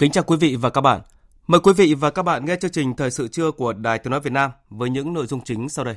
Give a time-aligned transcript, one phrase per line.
[0.00, 1.00] Kính chào quý vị và các bạn.
[1.46, 4.10] Mời quý vị và các bạn nghe chương trình Thời sự trưa của Đài Tiếng
[4.10, 5.94] Nói Việt Nam với những nội dung chính sau đây.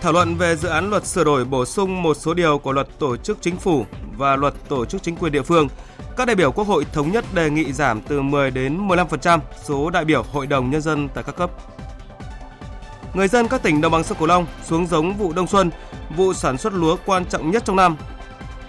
[0.00, 2.88] Thảo luận về dự án luật sửa đổi bổ sung một số điều của luật
[2.98, 5.68] tổ chức chính phủ và luật tổ chức chính quyền địa phương,
[6.16, 9.90] các đại biểu Quốc hội thống nhất đề nghị giảm từ 10 đến 15% số
[9.90, 11.50] đại biểu Hội đồng Nhân dân tại các cấp
[13.16, 15.70] người dân các tỉnh đồng bằng sông Cửu Long xuống giống vụ đông xuân,
[16.16, 17.96] vụ sản xuất lúa quan trọng nhất trong năm.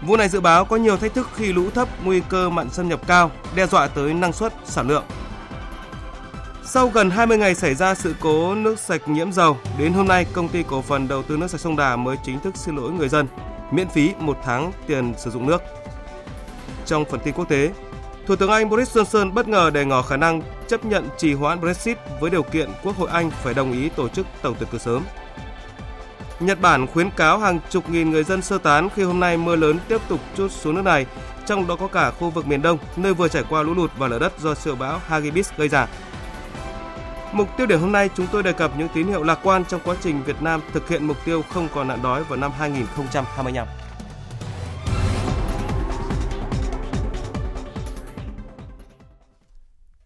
[0.02, 2.90] Vụ này dự báo có nhiều thách thức khi lũ thấp, nguy cơ mặn xâm
[2.90, 5.04] nhập cao, đe dọa tới năng suất, sản lượng.
[6.66, 10.26] Sau gần 20 ngày xảy ra sự cố nước sạch nhiễm dầu, đến hôm nay
[10.34, 12.92] công ty cổ phần đầu tư nước sạch sông Đà mới chính thức xin lỗi
[12.92, 13.28] người dân,
[13.72, 15.62] miễn phí một tháng tiền sử dụng nước.
[16.86, 17.72] Trong phần tin quốc tế,
[18.28, 21.62] Thủ tướng Anh Boris Johnson bất ngờ đề ngỏ khả năng chấp nhận trì hoãn
[21.62, 24.78] Brexit với điều kiện Quốc hội Anh phải đồng ý tổ chức tổng tuyển cử
[24.78, 25.04] sớm.
[26.40, 29.56] Nhật Bản khuyến cáo hàng chục nghìn người dân sơ tán khi hôm nay mưa
[29.56, 31.06] lớn tiếp tục chút xuống nước này,
[31.46, 34.08] trong đó có cả khu vực miền Đông, nơi vừa trải qua lũ lụt và
[34.08, 35.88] lở đất do siêu bão Hagibis gây ra.
[37.32, 39.82] Mục tiêu điểm hôm nay chúng tôi đề cập những tín hiệu lạc quan trong
[39.84, 43.68] quá trình Việt Nam thực hiện mục tiêu không còn nạn đói vào năm 2025.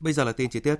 [0.01, 0.75] Bây giờ là tin chi tiết.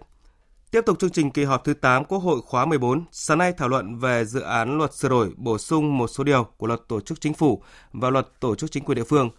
[0.71, 3.67] Tiếp tục chương trình kỳ họp thứ 8 Quốc hội khóa 14, sáng nay thảo
[3.67, 7.01] luận về dự án luật sửa đổi bổ sung một số điều của luật tổ
[7.01, 9.29] chức chính phủ và luật tổ chức chính quyền địa phương.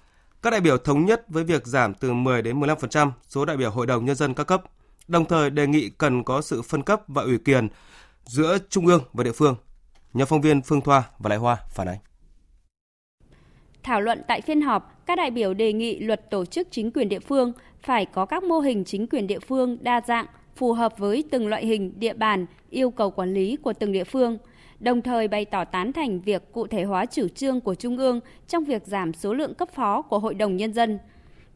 [0.43, 3.71] Các đại biểu thống nhất với việc giảm từ 10 đến 15% số đại biểu
[3.71, 4.63] Hội đồng Nhân dân các cấp,
[5.09, 7.69] đồng thời đề nghị cần có sự phân cấp và ủy quyền
[8.25, 9.57] giữa Trung ương và địa phương.
[10.13, 12.12] nhà phóng viên Phương Thoa và Lại Hoa phản ánh.
[13.83, 17.09] Thảo luận tại phiên họp, các đại biểu đề nghị luật tổ chức chính quyền
[17.09, 20.27] địa phương phải có các mô hình chính quyền địa phương đa dạng,
[20.57, 24.05] phù hợp với từng loại hình địa bàn, yêu cầu quản lý của từng địa
[24.05, 24.39] phương,
[24.81, 28.21] đồng thời bày tỏ tán thành việc cụ thể hóa chủ trương của Trung ương
[28.49, 30.99] trong việc giảm số lượng cấp phó của Hội đồng Nhân dân.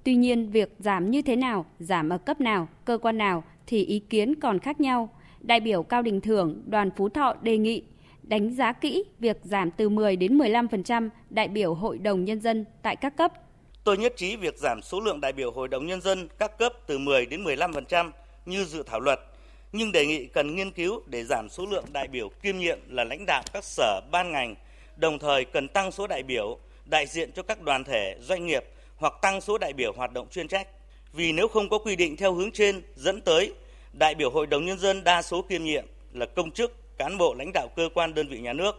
[0.04, 3.84] Tuy nhiên, việc giảm như thế nào, giảm ở cấp nào, cơ quan nào thì
[3.84, 5.08] ý kiến còn khác nhau.
[5.40, 7.82] Đại biểu Cao Đình Thưởng, đoàn Phú Thọ đề nghị
[8.26, 12.64] đánh giá kỹ việc giảm từ 10 đến 15% đại biểu Hội đồng Nhân dân
[12.82, 13.32] tại các cấp.
[13.84, 16.72] Tôi nhất trí việc giảm số lượng đại biểu Hội đồng Nhân dân các cấp
[16.86, 18.10] từ 10 đến 15%
[18.46, 19.20] như dự thảo luật,
[19.72, 23.04] nhưng đề nghị cần nghiên cứu để giảm số lượng đại biểu kiêm nhiệm là
[23.04, 24.54] lãnh đạo các sở ban ngành,
[24.96, 28.64] đồng thời cần tăng số đại biểu đại diện cho các đoàn thể, doanh nghiệp
[28.96, 30.68] hoặc tăng số đại biểu hoạt động chuyên trách.
[31.12, 33.52] Vì nếu không có quy định theo hướng trên dẫn tới
[33.92, 37.34] đại biểu Hội đồng Nhân dân đa số kiêm nhiệm là công chức, cán bộ
[37.34, 38.72] lãnh đạo cơ quan đơn vị nhà nước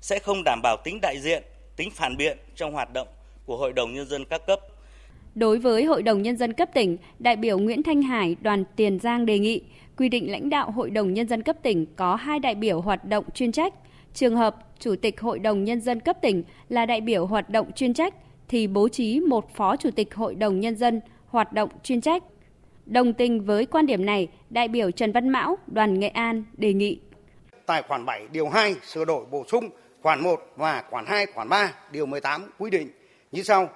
[0.00, 1.42] sẽ không đảm bảo tính đại diện,
[1.76, 3.08] tính phản biện trong hoạt động
[3.46, 4.60] của Hội đồng Nhân dân các cấp.
[5.34, 8.98] Đối với Hội đồng Nhân dân cấp tỉnh, đại biểu Nguyễn Thanh Hải, đoàn Tiền
[8.98, 9.62] Giang đề nghị
[9.96, 13.04] quy định lãnh đạo Hội đồng Nhân dân cấp tỉnh có hai đại biểu hoạt
[13.04, 13.74] động chuyên trách.
[14.14, 17.72] Trường hợp Chủ tịch Hội đồng Nhân dân cấp tỉnh là đại biểu hoạt động
[17.72, 18.14] chuyên trách
[18.48, 22.22] thì bố trí một Phó Chủ tịch Hội đồng Nhân dân hoạt động chuyên trách.
[22.86, 26.72] Đồng tình với quan điểm này, đại biểu Trần Văn Mão, đoàn Nghệ An đề
[26.72, 26.98] nghị.
[27.66, 29.70] Tại khoản 7 điều 2 sửa đổi bổ sung
[30.02, 32.90] khoản 1 và khoản 2 khoản 3 điều 18 quy định
[33.32, 33.68] như sau.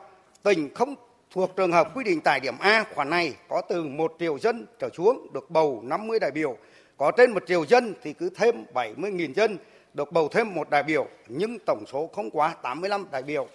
[0.42, 0.94] Tỉnh không
[1.30, 4.66] thuộc trường hợp quy định tại điểm A khoản này có từ 1 triệu dân
[4.78, 6.56] trở xuống được bầu 50 đại biểu,
[6.96, 9.58] có trên 1 triệu dân thì cứ thêm 70.000 dân
[9.94, 13.48] được bầu thêm một đại biểu, nhưng tổng số không quá 85 đại biểu.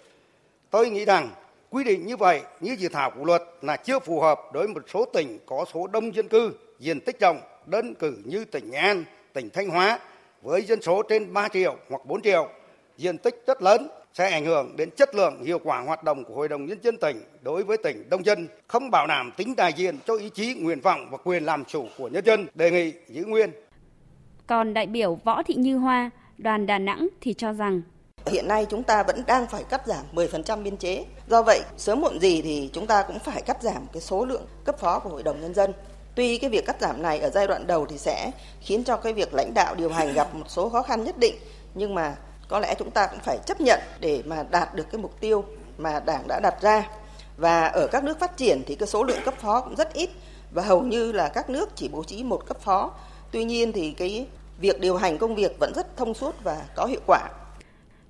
[0.70, 1.30] Tôi nghĩ rằng
[1.70, 4.74] quy định như vậy như dự thảo của luật là chưa phù hợp đối với
[4.74, 8.70] một số tỉnh có số đông dân cư, diện tích rộng, đơn cử như tỉnh
[8.70, 9.98] Nghệ An, tỉnh Thanh Hóa
[10.42, 12.48] với dân số trên 3 triệu hoặc 4 triệu,
[12.96, 16.34] diện tích rất lớn sẽ ảnh hưởng đến chất lượng hiệu quả hoạt động của
[16.34, 19.72] Hội đồng Nhân dân tỉnh đối với tỉnh Đông Dân, không bảo đảm tính đại
[19.76, 22.92] diện cho ý chí, nguyện vọng và quyền làm chủ của nhân dân, đề nghị
[23.08, 23.50] giữ nguyên.
[24.46, 27.82] Còn đại biểu Võ Thị Như Hoa, đoàn Đà Nẵng thì cho rằng
[28.26, 31.04] Hiện nay chúng ta vẫn đang phải cắt giảm 10% biên chế.
[31.28, 34.42] Do vậy, sớm muộn gì thì chúng ta cũng phải cắt giảm cái số lượng
[34.64, 35.72] cấp phó của Hội đồng Nhân dân.
[36.14, 38.30] Tuy cái việc cắt giảm này ở giai đoạn đầu thì sẽ
[38.60, 41.34] khiến cho cái việc lãnh đạo điều hành gặp một số khó khăn nhất định,
[41.74, 42.14] nhưng mà
[42.48, 45.44] có lẽ chúng ta cũng phải chấp nhận để mà đạt được cái mục tiêu
[45.78, 46.88] mà Đảng đã đặt ra.
[47.36, 50.10] Và ở các nước phát triển thì cái số lượng cấp phó cũng rất ít
[50.54, 52.90] và hầu như là các nước chỉ bố trí một cấp phó.
[53.30, 54.26] Tuy nhiên thì cái
[54.60, 57.28] việc điều hành công việc vẫn rất thông suốt và có hiệu quả.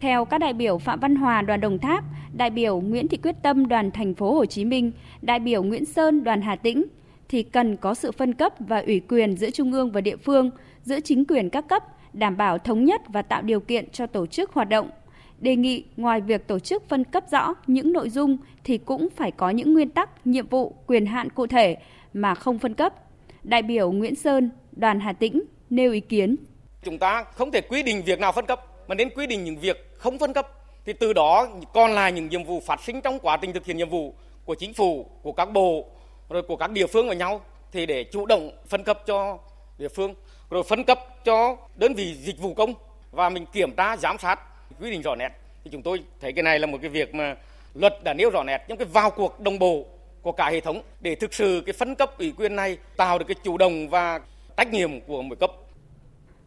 [0.01, 3.37] Theo các đại biểu Phạm Văn Hòa đoàn Đồng Tháp, đại biểu Nguyễn Thị Quyết
[3.43, 6.85] Tâm đoàn thành phố Hồ Chí Minh, đại biểu Nguyễn Sơn đoàn Hà Tĩnh
[7.33, 10.51] thì cần có sự phân cấp và ủy quyền giữa trung ương và địa phương,
[10.83, 11.83] giữa chính quyền các cấp,
[12.13, 14.91] đảm bảo thống nhất và tạo điều kiện cho tổ chức hoạt động.
[15.39, 19.31] Đề nghị ngoài việc tổ chức phân cấp rõ những nội dung thì cũng phải
[19.31, 21.77] có những nguyên tắc, nhiệm vụ, quyền hạn cụ thể
[22.13, 22.95] mà không phân cấp.
[23.43, 26.37] Đại biểu Nguyễn Sơn, đoàn Hà Tĩnh nêu ý kiến.
[26.83, 29.59] Chúng ta không thể quy định việc nào phân cấp mà nên quy định những
[29.59, 30.49] việc không phân cấp
[30.85, 33.77] thì từ đó còn là những nhiệm vụ phát sinh trong quá trình thực hiện
[33.77, 34.15] nhiệm vụ
[34.45, 35.87] của chính phủ, của các bộ
[36.33, 37.41] rồi của các địa phương với nhau,
[37.73, 39.39] thì để chủ động phân cấp cho
[39.79, 40.15] địa phương,
[40.51, 42.75] rồi phân cấp cho đơn vị dịch vụ công,
[43.11, 44.41] và mình kiểm tra, giám sát
[44.81, 45.31] quy định rõ nét.
[45.65, 47.37] Thì chúng tôi thấy cái này là một cái việc mà
[47.75, 49.85] luật đã nêu rõ nét nhưng cái vào cuộc đồng bộ
[50.23, 53.25] của cả hệ thống, để thực sự cái phân cấp ủy quyền này tạo được
[53.29, 54.21] cái chủ động và
[54.57, 55.53] trách nhiệm của mỗi cấp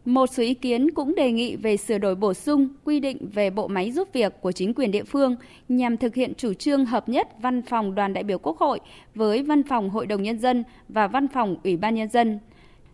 [0.06, 3.50] một số ý kiến cũng đề nghị về sửa đổi bổ sung quy định về
[3.50, 5.36] bộ máy giúp việc của chính quyền địa phương
[5.68, 8.80] nhằm thực hiện chủ trương hợp nhất văn phòng đoàn đại biểu Quốc hội
[9.14, 12.40] với văn phòng Hội đồng Nhân dân và văn phòng Ủy ban Nhân dân.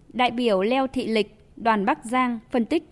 [0.08, 2.82] Đại biểu Leo Thị Lịch, đoàn Bắc Giang phân tích.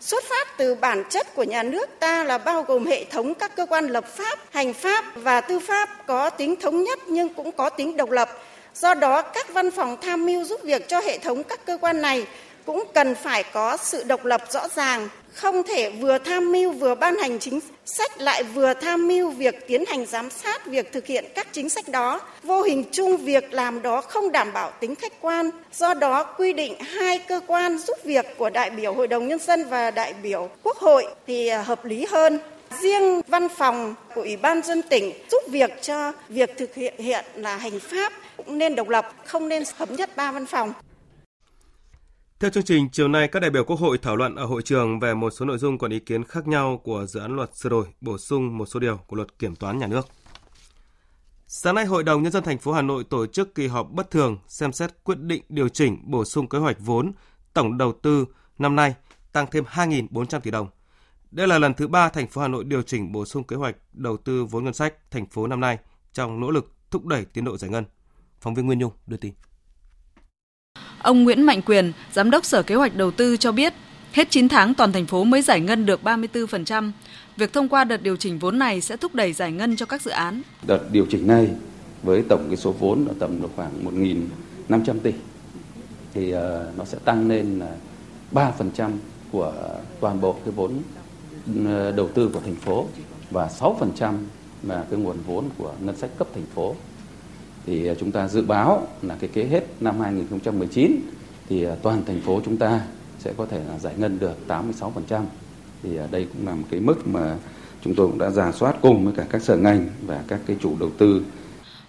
[0.00, 3.56] Xuất phát từ bản chất của nhà nước ta là bao gồm hệ thống các
[3.56, 7.52] cơ quan lập pháp, hành pháp và tư pháp có tính thống nhất nhưng cũng
[7.52, 8.28] có tính độc lập.
[8.74, 12.02] Do đó, các văn phòng tham mưu giúp việc cho hệ thống các cơ quan
[12.02, 12.26] này
[12.64, 16.94] cũng cần phải có sự độc lập rõ ràng, không thể vừa tham mưu vừa
[16.94, 21.06] ban hành chính sách lại vừa tham mưu việc tiến hành giám sát việc thực
[21.06, 22.20] hiện các chính sách đó.
[22.42, 25.50] Vô hình chung việc làm đó không đảm bảo tính khách quan.
[25.72, 29.38] Do đó quy định hai cơ quan giúp việc của đại biểu Hội đồng Nhân
[29.38, 32.38] dân và đại biểu Quốc hội thì à, hợp lý hơn.
[32.82, 37.24] Riêng văn phòng của Ủy ban dân tỉnh giúp việc cho việc thực hiện hiện
[37.34, 40.72] là hành pháp cũng nên độc lập, không nên hợp nhất ba văn phòng.
[42.44, 45.00] Theo chương trình, chiều nay các đại biểu Quốc hội thảo luận ở hội trường
[45.00, 47.68] về một số nội dung còn ý kiến khác nhau của dự án luật sửa
[47.68, 50.06] đổi, bổ sung một số điều của luật kiểm toán nhà nước.
[51.46, 54.10] Sáng nay, Hội đồng Nhân dân thành phố Hà Nội tổ chức kỳ họp bất
[54.10, 57.12] thường xem xét quyết định điều chỉnh bổ sung kế hoạch vốn
[57.54, 58.26] tổng đầu tư
[58.58, 58.94] năm nay
[59.32, 60.68] tăng thêm 2.400 tỷ đồng.
[61.30, 63.76] Đây là lần thứ ba thành phố Hà Nội điều chỉnh bổ sung kế hoạch
[63.92, 65.78] đầu tư vốn ngân sách thành phố năm nay
[66.12, 67.84] trong nỗ lực thúc đẩy tiến độ giải ngân.
[68.40, 69.34] Phóng viên Nguyên Nhung đưa tin.
[71.04, 73.72] Ông Nguyễn Mạnh Quyền, Giám đốc Sở Kế hoạch Đầu tư cho biết,
[74.12, 76.90] hết 9 tháng toàn thành phố mới giải ngân được 34%.
[77.36, 80.02] Việc thông qua đợt điều chỉnh vốn này sẽ thúc đẩy giải ngân cho các
[80.02, 80.42] dự án.
[80.66, 81.48] Đợt điều chỉnh này
[82.02, 83.84] với tổng cái số vốn ở tầm khoảng
[84.68, 85.12] 1.500 tỷ
[86.14, 86.40] thì uh,
[86.78, 87.70] nó sẽ tăng lên là
[88.32, 88.90] 3%
[89.32, 89.52] của
[90.00, 90.72] toàn bộ cái vốn
[91.66, 92.86] ờ, đầu tư của thành phố
[93.30, 94.14] và 6%
[94.62, 96.74] là cái nguồn vốn của ngân sách cấp thành phố
[97.66, 101.00] thì à, chúng ta dự báo là cái kế hết năm 2019
[101.48, 102.80] thì à, toàn thành phố chúng ta
[103.18, 105.22] sẽ có thể là giải ngân được 86%.
[105.82, 107.36] Thì à, đây cũng là một cái mức mà
[107.84, 110.56] chúng tôi cũng đã giả soát cùng với cả các sở ngành và các cái
[110.62, 111.22] chủ đầu tư.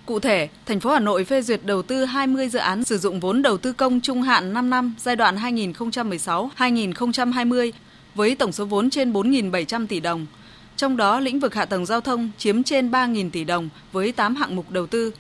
[0.06, 3.20] Cụ thể, thành phố Hà Nội phê duyệt đầu tư 20 dự án sử dụng
[3.20, 7.72] vốn đầu tư công trung hạn 5 năm giai đoạn 2016-2020
[8.16, 10.26] với tổng số vốn trên 4.700 tỷ đồng.
[10.76, 14.36] Trong đó, lĩnh vực hạ tầng giao thông chiếm trên 3.000 tỷ đồng với 8
[14.36, 15.12] hạng mục đầu tư,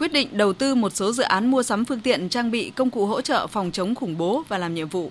[0.00, 2.90] quyết định đầu tư một số dự án mua sắm phương tiện trang bị công
[2.90, 5.10] cụ hỗ trợ phòng chống khủng bố và làm nhiệm vụ.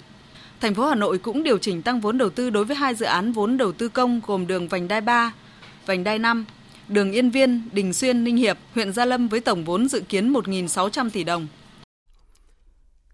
[0.62, 3.06] Thành phố Hà Nội cũng điều chỉnh tăng vốn đầu tư đối với hai dự
[3.06, 5.34] án vốn đầu tư công gồm đường vành đai 3,
[5.86, 6.46] vành đai 5,
[6.88, 10.34] đường Yên Viên, Đình Xuyên, Ninh Hiệp, huyện Gia Lâm với tổng vốn dự kiến
[10.34, 11.48] 1.600 tỷ đồng.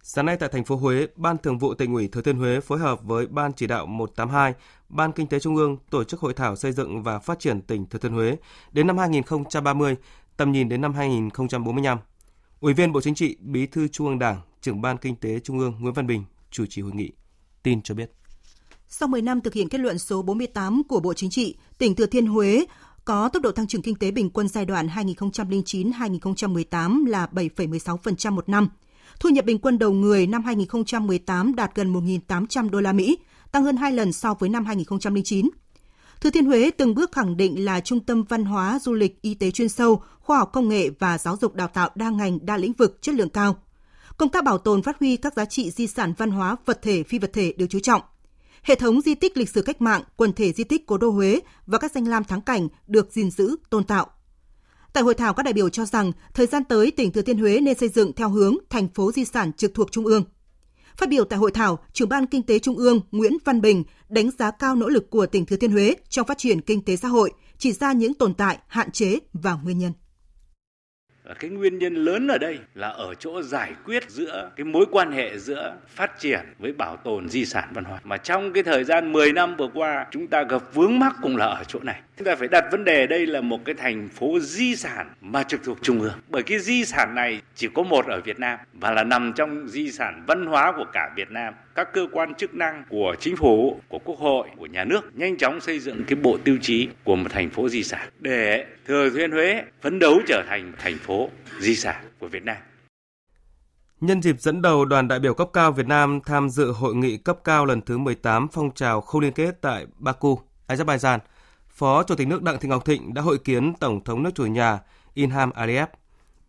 [0.02, 2.80] Sáng nay tại thành phố Huế, Ban Thường vụ Tỉnh ủy Thừa Thiên Huế phối
[2.80, 4.54] hợp với Ban Chỉ đạo 182,
[4.90, 7.86] Ban Kinh tế Trung ương tổ chức hội thảo xây dựng và phát triển tỉnh
[7.86, 8.36] Thừa Thiên Huế
[8.72, 9.96] đến năm 2030
[10.38, 11.98] tầm nhìn đến năm 2045.
[12.60, 15.60] Ủy viên Bộ Chính trị, Bí thư Trung ương Đảng, trưởng ban Kinh tế Trung
[15.60, 17.12] ương Nguyễn Văn Bình chủ trì hội nghị.
[17.64, 18.12] Tin cho biết.
[18.88, 22.06] Sau 10 năm thực hiện kết luận số 48 của Bộ Chính trị, tỉnh Thừa
[22.06, 22.66] Thiên Huế
[23.06, 28.50] có tốc độ tăng trưởng kinh tế bình quân giai đoạn 2009-2018 là 7,16% một
[28.50, 28.70] năm.
[29.20, 33.18] Thu nhập bình quân đầu người năm 2018 đạt gần 1.800 đô la Mỹ,
[33.52, 35.50] tăng hơn 2 lần so với năm 2009.
[36.22, 39.34] Thừa Thiên Huế từng bước khẳng định là trung tâm văn hóa, du lịch, y
[39.34, 42.58] tế chuyên sâu, khoa học công nghệ và giáo dục đào tạo đa ngành, đa
[42.58, 43.58] lĩnh vực chất lượng cao.
[44.18, 47.04] Công tác bảo tồn phát huy các giá trị di sản văn hóa vật thể
[47.04, 48.02] phi vật thể được chú trọng.
[48.64, 51.40] Hệ thống di tích lịch sử cách mạng, quần thể di tích cố đô Huế
[51.68, 54.08] và các danh lam thắng cảnh được gìn giữ, tôn tạo.
[54.94, 57.60] Tại hội thảo, các đại biểu cho rằng thời gian tới tỉnh Thừa Thiên Huế
[57.60, 60.24] nên xây dựng theo hướng thành phố di sản trực thuộc Trung ương.
[60.98, 64.30] Phát biểu tại hội thảo, trưởng ban kinh tế Trung ương Nguyễn Văn Bình đánh
[64.32, 67.08] giá cao nỗ lực của tỉnh Thừa Thiên Huế trong phát triển kinh tế xã
[67.08, 69.92] hội, chỉ ra những tồn tại, hạn chế và nguyên nhân.
[71.24, 74.86] Ờ, cái nguyên nhân lớn ở đây là ở chỗ giải quyết giữa cái mối
[74.92, 78.00] quan hệ giữa phát triển với bảo tồn di sản văn hóa.
[78.04, 81.38] Mà trong cái thời gian 10 năm vừa qua chúng ta gặp vướng mắc cũng
[81.38, 82.02] là ở chỗ này.
[82.18, 85.44] Chúng ta phải đặt vấn đề đây là một cái thành phố di sản mà
[85.44, 86.14] trực thuộc trung ương.
[86.30, 89.68] Bởi cái di sản này chỉ có một ở Việt Nam và là nằm trong
[89.68, 91.54] di sản văn hóa của cả Việt Nam.
[91.76, 95.38] Các cơ quan chức năng của chính phủ, của quốc hội, của nhà nước nhanh
[95.38, 99.10] chóng xây dựng cái bộ tiêu chí của một thành phố di sản để Thừa
[99.10, 101.30] Thiên Huế phấn đấu trở thành thành phố
[101.60, 102.58] di sản của Việt Nam.
[104.02, 107.18] Nhân dịp dẫn đầu đoàn đại biểu cấp cao Việt Nam tham dự hội nghị
[107.18, 111.20] cấp cao lần thứ 18 phong trào không liên kết tại Baku, Azerbaijan,
[111.76, 114.46] Phó Chủ tịch nước Đặng Thị Ngọc Thịnh đã hội kiến Tổng thống nước chủ
[114.46, 114.80] nhà
[115.14, 115.88] Ilham Aliyev.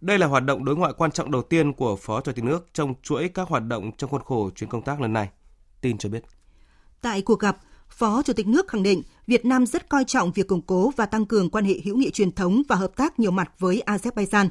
[0.01, 2.67] Đây là hoạt động đối ngoại quan trọng đầu tiên của Phó Chủ tịch nước
[2.73, 5.29] trong chuỗi các hoạt động trong khuôn khổ chuyến công tác lần này.
[5.81, 6.25] Tin cho biết.
[7.03, 7.57] Tại cuộc gặp,
[7.89, 11.07] Phó Chủ tịch nước khẳng định Việt Nam rất coi trọng việc củng cố và
[11.07, 14.49] tăng cường quan hệ hữu nghị truyền thống và hợp tác nhiều mặt với Azerbaijan.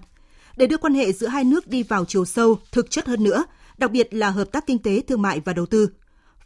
[0.58, 3.44] Để đưa quan hệ giữa hai nước đi vào chiều sâu, thực chất hơn nữa,
[3.78, 5.90] đặc biệt là hợp tác kinh tế, thương mại và đầu tư.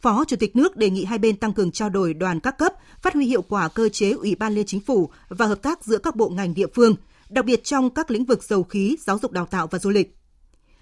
[0.02, 2.72] Phó Chủ tịch nước đề nghị hai bên tăng cường trao đổi đoàn các cấp,
[3.02, 5.98] phát huy hiệu quả cơ chế Ủy ban Liên Chính phủ và hợp tác giữa
[5.98, 6.94] các bộ ngành địa phương,
[7.28, 10.16] đặc biệt trong các lĩnh vực dầu khí, giáo dục đào tạo và du lịch.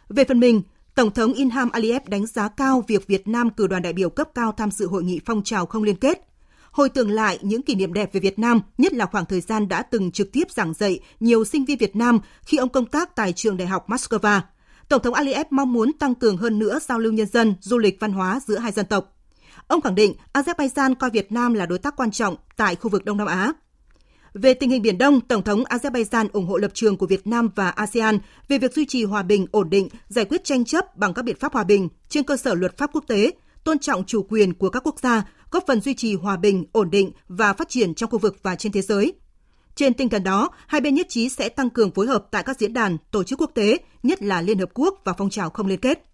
[0.09, 0.63] Về phần mình,
[0.95, 4.29] Tổng thống Inham Aliyev đánh giá cao việc Việt Nam cử đoàn đại biểu cấp
[4.35, 6.29] cao tham dự hội nghị phong trào không liên kết.
[6.71, 9.69] Hồi tưởng lại những kỷ niệm đẹp về Việt Nam, nhất là khoảng thời gian
[9.69, 13.17] đã từng trực tiếp giảng dạy nhiều sinh viên Việt Nam khi ông công tác
[13.17, 14.41] tại trường đại học Moscow.
[14.89, 18.01] Tổng thống Aliyev mong muốn tăng cường hơn nữa giao lưu nhân dân, du lịch
[18.01, 19.17] văn hóa giữa hai dân tộc.
[19.67, 23.05] Ông khẳng định Azerbaijan coi Việt Nam là đối tác quan trọng tại khu vực
[23.05, 23.53] Đông Nam Á.
[24.35, 27.49] Về tình hình Biển Đông, Tổng thống Azerbaijan ủng hộ lập trường của Việt Nam
[27.55, 28.19] và ASEAN
[28.49, 31.37] về việc duy trì hòa bình, ổn định, giải quyết tranh chấp bằng các biện
[31.41, 33.33] pháp hòa bình trên cơ sở luật pháp quốc tế,
[33.65, 36.91] tôn trọng chủ quyền của các quốc gia, góp phần duy trì hòa bình, ổn
[36.91, 39.13] định và phát triển trong khu vực và trên thế giới.
[39.79, 42.59] Trên tinh thần đó, hai bên nhất trí sẽ tăng cường phối hợp tại các
[42.59, 45.67] diễn đàn, tổ chức quốc tế, nhất là Liên Hợp Quốc và phong trào không
[45.67, 46.05] liên kết.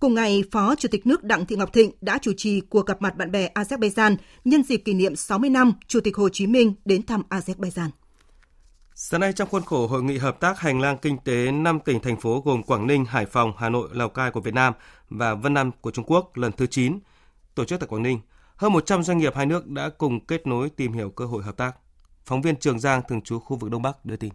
[0.00, 3.02] Cùng ngày, Phó Chủ tịch nước Đặng Thị Ngọc Thịnh đã chủ trì cuộc gặp
[3.02, 6.74] mặt bạn bè Azerbaijan nhân dịp kỷ niệm 60 năm Chủ tịch Hồ Chí Minh
[6.84, 7.88] đến thăm Azerbaijan.
[8.94, 12.00] Sáng nay trong khuôn khổ hội nghị hợp tác hành lang kinh tế 5 tỉnh
[12.00, 14.72] thành phố gồm Quảng Ninh, Hải Phòng, Hà Nội, Lào Cai của Việt Nam
[15.10, 16.98] và Vân Nam của Trung Quốc lần thứ 9,
[17.54, 18.20] tổ chức tại Quảng Ninh,
[18.56, 21.56] hơn 100 doanh nghiệp hai nước đã cùng kết nối tìm hiểu cơ hội hợp
[21.56, 21.76] tác.
[22.28, 24.30] Phóng viên Trường Giang thường trú khu vực Đông Bắc đưa tin.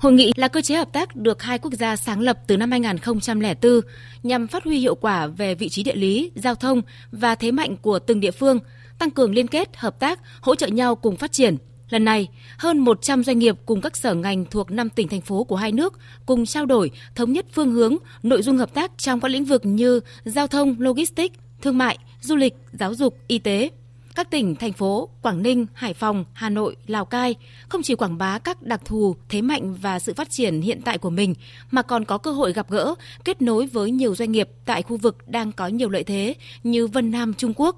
[0.00, 2.70] Hội nghị là cơ chế hợp tác được hai quốc gia sáng lập từ năm
[2.70, 3.80] 2004
[4.22, 7.76] nhằm phát huy hiệu quả về vị trí địa lý, giao thông và thế mạnh
[7.76, 8.58] của từng địa phương,
[8.98, 11.56] tăng cường liên kết, hợp tác, hỗ trợ nhau cùng phát triển.
[11.90, 15.44] Lần này, hơn 100 doanh nghiệp cùng các sở ngành thuộc 5 tỉnh thành phố
[15.44, 19.20] của hai nước cùng trao đổi, thống nhất phương hướng, nội dung hợp tác trong
[19.20, 23.70] các lĩnh vực như giao thông, logistics, thương mại, du lịch, giáo dục, y tế.
[24.14, 27.34] Các tỉnh, thành phố Quảng Ninh, Hải Phòng, Hà Nội, Lào Cai
[27.68, 30.98] không chỉ quảng bá các đặc thù, thế mạnh và sự phát triển hiện tại
[30.98, 31.34] của mình
[31.70, 34.96] mà còn có cơ hội gặp gỡ, kết nối với nhiều doanh nghiệp tại khu
[34.96, 37.76] vực đang có nhiều lợi thế như Vân Nam Trung Quốc.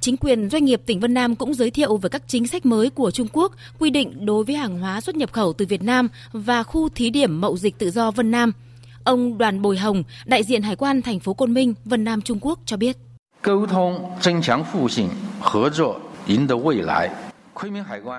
[0.00, 2.90] Chính quyền doanh nghiệp tỉnh Vân Nam cũng giới thiệu về các chính sách mới
[2.90, 6.08] của Trung Quốc quy định đối với hàng hóa xuất nhập khẩu từ Việt Nam
[6.32, 8.52] và khu thí điểm mậu dịch tự do Vân Nam.
[9.04, 12.38] Ông Đoàn Bồi Hồng, đại diện Hải quan thành phố Côn Minh, Vân Nam Trung
[12.40, 12.96] Quốc cho biết.
[13.41, 17.09] 沟通、增强互信、合作，赢得未来。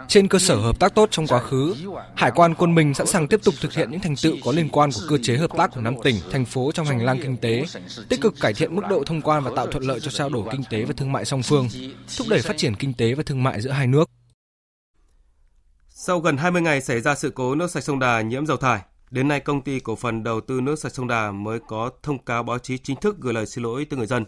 [0.08, 1.74] Trên cơ sở hợp tác tốt trong quá khứ,
[2.14, 4.68] Hải quan Quân Minh sẵn sàng tiếp tục thực hiện những thành tựu có liên
[4.68, 7.36] quan của cơ chế hợp tác của năm tỉnh, thành phố trong hành lang kinh
[7.36, 7.64] tế,
[8.08, 10.42] tích cực cải thiện mức độ thông quan và tạo thuận lợi cho trao đổi
[10.52, 11.68] kinh tế và thương mại song phương,
[12.18, 14.10] thúc đẩy phát triển kinh tế và thương mại giữa hai nước.
[15.88, 18.80] Sau gần 20 ngày xảy ra sự cố nước sạch sông Đà nhiễm dầu thải,
[19.10, 22.18] đến nay công ty cổ phần đầu tư nước sạch sông Đà mới có thông
[22.18, 24.24] cáo báo chí chính thức gửi lời xin lỗi tới người dân.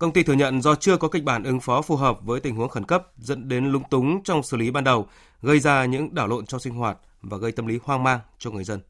[0.00, 2.56] Công ty thừa nhận do chưa có kịch bản ứng phó phù hợp với tình
[2.56, 5.06] huống khẩn cấp dẫn đến lúng túng trong xử lý ban đầu,
[5.42, 8.50] gây ra những đảo lộn trong sinh hoạt và gây tâm lý hoang mang cho
[8.50, 8.80] người dân.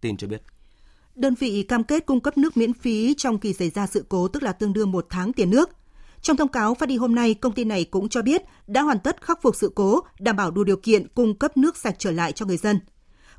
[0.00, 0.42] Tin cho biết.
[1.14, 4.28] Đơn vị cam kết cung cấp nước miễn phí trong kỳ xảy ra sự cố
[4.28, 5.70] tức là tương đương một tháng tiền nước.
[6.22, 8.98] Trong thông cáo phát đi hôm nay, công ty này cũng cho biết đã hoàn
[8.98, 12.10] tất khắc phục sự cố, đảm bảo đủ điều kiện cung cấp nước sạch trở
[12.10, 12.80] lại cho người dân.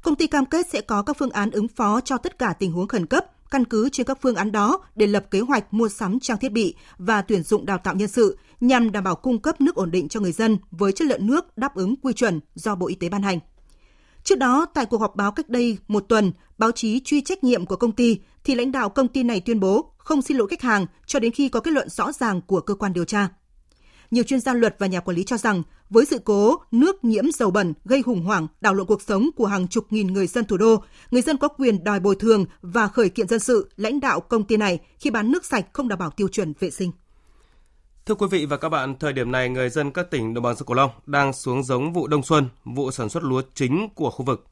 [0.04, 2.72] Công ty cam kết sẽ có các phương án ứng phó cho tất cả tình
[2.72, 5.90] huống khẩn cấp, căn cứ trên các phương án đó để lập kế hoạch mua
[5.90, 9.42] sắm trang thiết bị và tuyển dụng đào tạo nhân sự nhằm đảm bảo cung
[9.42, 12.40] cấp nước ổn định cho người dân với chất lượng nước đáp ứng quy chuẩn
[12.56, 13.40] do Bộ Y tế ban hành.
[14.24, 17.66] Trước đó, tại cuộc họp báo cách đây một tuần, báo chí truy trách nhiệm
[17.66, 20.62] của công ty thì lãnh đạo công ty này tuyên bố không xin lỗi khách
[20.62, 23.30] hàng cho đến khi có kết luận rõ ràng của cơ quan điều tra.
[24.12, 27.32] Nhiều chuyên gia luật và nhà quản lý cho rằng, với sự cố nước nhiễm
[27.32, 30.46] dầu bẩn gây khủng hoảng, đảo lộn cuộc sống của hàng chục nghìn người dân
[30.46, 34.00] thủ đô, người dân có quyền đòi bồi thường và khởi kiện dân sự lãnh
[34.00, 36.92] đạo công ty này khi bán nước sạch không đảm bảo tiêu chuẩn vệ sinh.
[38.06, 40.56] Thưa quý vị và các bạn, thời điểm này người dân các tỉnh đồng bằng
[40.56, 44.10] sông Cửu Long đang xuống giống vụ đông xuân, vụ sản xuất lúa chính của
[44.10, 44.46] khu vực.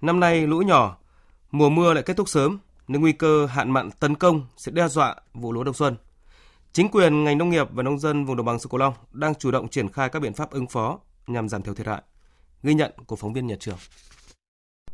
[0.00, 0.96] Năm nay lũ nhỏ,
[1.50, 4.88] mùa mưa lại kết thúc sớm nên nguy cơ hạn mặn tấn công sẽ đe
[4.88, 5.96] dọa vụ lúa đông xuân.
[6.76, 9.34] Chính quyền, ngành nông nghiệp và nông dân vùng đồng bằng sông Cửu Long đang
[9.34, 12.02] chủ động triển khai các biện pháp ứng phó nhằm giảm thiểu thiệt hại.
[12.62, 13.76] Ghi nhận của phóng viên Nhật Trường.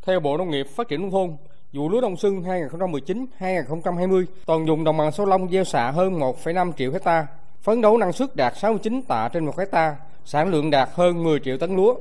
[0.03, 1.37] Theo Bộ Nông nghiệp Phát triển nông thôn,
[1.73, 6.73] vụ lúa đông xuân 2019-2020, toàn vùng đồng bằng sông Long gieo xạ hơn 1,5
[6.73, 7.27] triệu hecta,
[7.62, 11.41] phấn đấu năng suất đạt 69 tạ trên một hecta, sản lượng đạt hơn 10
[11.41, 11.95] triệu tấn lúa.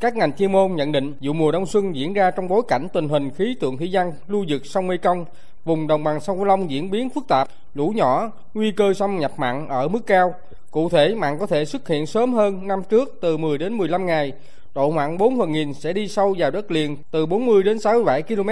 [0.00, 2.88] Các ngành chuyên môn nhận định vụ mùa đông xuân diễn ra trong bối cảnh
[2.92, 5.24] tình hình khí tượng thủy văn lưu vực sông Mekong,
[5.68, 9.18] vùng đồng bằng sông Cửu Long diễn biến phức tạp, lũ nhỏ, nguy cơ xâm
[9.18, 10.34] nhập mặn ở mức cao.
[10.70, 14.06] Cụ thể, mặn có thể xuất hiện sớm hơn năm trước từ 10 đến 15
[14.06, 14.32] ngày.
[14.74, 18.22] Độ mặn 4 phần nghìn sẽ đi sâu vào đất liền từ 40 đến 67
[18.22, 18.50] km.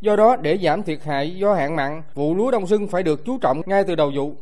[0.00, 3.24] Do đó, để giảm thiệt hại do hạn mặn, vụ lúa đông xuân phải được
[3.24, 4.32] chú trọng ngay từ đầu vụ.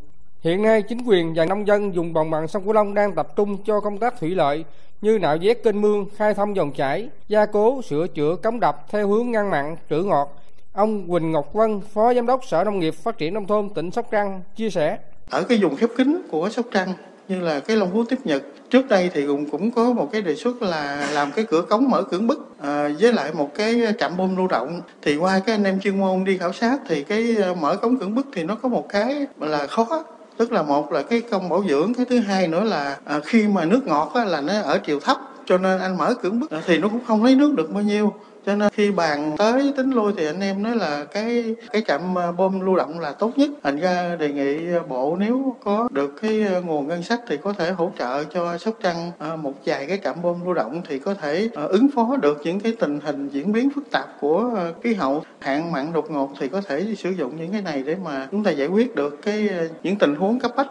[0.41, 3.37] Hiện nay, chính quyền và nông dân dùng đồng bằng sông Cửu Long đang tập
[3.37, 4.65] trung cho công tác thủy lợi
[5.03, 8.87] như nạo vét kênh mương, khai thông dòng chảy, gia cố, sửa chữa cống đập
[8.91, 10.40] theo hướng ngăn mặn, trữ ngọt.
[10.73, 13.91] Ông Quỳnh Ngọc Vân, Phó Giám đốc Sở Nông nghiệp Phát triển Nông thôn tỉnh
[13.91, 14.99] Sóc Trăng chia sẻ.
[15.31, 16.93] Ở cái vùng khép kín của Sóc Trăng
[17.29, 20.23] như là cái Long Phú tiếp Nhật trước đây thì cũng cũng có một cái
[20.23, 23.83] đề xuất là làm cái cửa cống mở cưỡng bức à, với lại một cái
[23.99, 24.81] trạm bơm lưu động.
[25.03, 27.99] Thì qua cái anh em chuyên môn đi khảo sát thì cái ờ, mở cống
[27.99, 30.05] cưỡng bức thì nó có một cái là khó.
[30.37, 33.49] Tức là một là cái công bảo dưỡng cái thứ hai nữa là à, khi
[33.49, 36.51] mà nước ngọt á, là nó ở chiều thấp cho nên anh mở cưỡng bức
[36.67, 38.13] thì nó cũng không lấy nước được bao nhiêu
[38.51, 42.19] cho nên khi bàn tới tính lui thì anh em nói là cái cái trạm
[42.19, 43.51] à, bơm lưu động là tốt nhất.
[43.63, 47.37] Thành ra đề nghị à, bộ nếu có được cái à, nguồn ngân sách thì
[47.37, 50.99] có thể hỗ trợ cho sóc trăng một vài cái trạm bơm lưu động thì
[50.99, 54.51] có thể ứng phó được những cái tình hình diễn biến phức tạp của
[54.83, 55.23] khí hậu.
[55.41, 58.45] Hạn mặn đột ngột thì có thể sử dụng những cái này để mà chúng
[58.45, 59.49] ta giải quyết được cái
[59.83, 60.67] những tình huống cấp bách.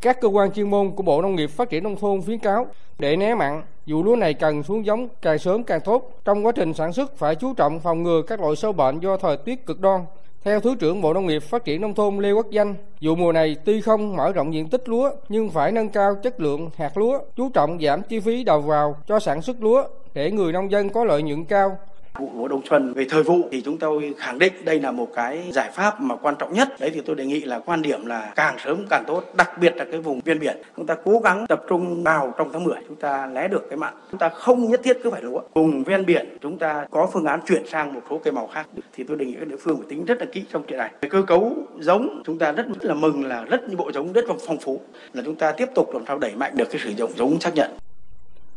[0.00, 2.66] Các cơ quan chuyên môn của Bộ Nông nghiệp Phát triển Nông thôn khuyến cáo
[2.98, 6.10] để né mặn, vụ lúa này cần xuống giống càng sớm càng tốt.
[6.24, 9.16] Trong quá trình sản xuất phải chú trọng phòng ngừa các loại sâu bệnh do
[9.16, 10.00] thời tiết cực đoan.
[10.44, 13.32] Theo Thứ trưởng Bộ Nông nghiệp Phát triển Nông thôn Lê Quốc Danh, vụ mùa
[13.32, 16.98] này tuy không mở rộng diện tích lúa nhưng phải nâng cao chất lượng hạt
[16.98, 20.70] lúa, chú trọng giảm chi phí đầu vào cho sản xuất lúa để người nông
[20.70, 21.78] dân có lợi nhuận cao,
[22.18, 25.08] vụ lúa đông xuân về thời vụ thì chúng tôi khẳng định đây là một
[25.14, 26.80] cái giải pháp mà quan trọng nhất.
[26.80, 29.76] Đấy thì tôi đề nghị là quan điểm là càng sớm càng tốt, đặc biệt
[29.76, 30.56] là cái vùng ven biển.
[30.76, 33.76] Chúng ta cố gắng tập trung vào trong tháng 10 chúng ta lé được cái
[33.76, 35.40] mặn chúng ta không nhất thiết cứ phải lúa.
[35.54, 38.66] Vùng ven biển, chúng ta có phương án chuyển sang một số cây màu khác.
[38.92, 40.90] Thì tôi đề nghị các địa phương phải tính rất là kỹ trong chuyện này.
[41.00, 44.24] Về cơ cấu giống, chúng ta rất là mừng là rất nhiều bộ giống rất
[44.46, 44.80] phong phú.
[45.12, 47.54] Là chúng ta tiếp tục làm sao đẩy mạnh được cái sử dụng giống xác
[47.54, 47.70] nhận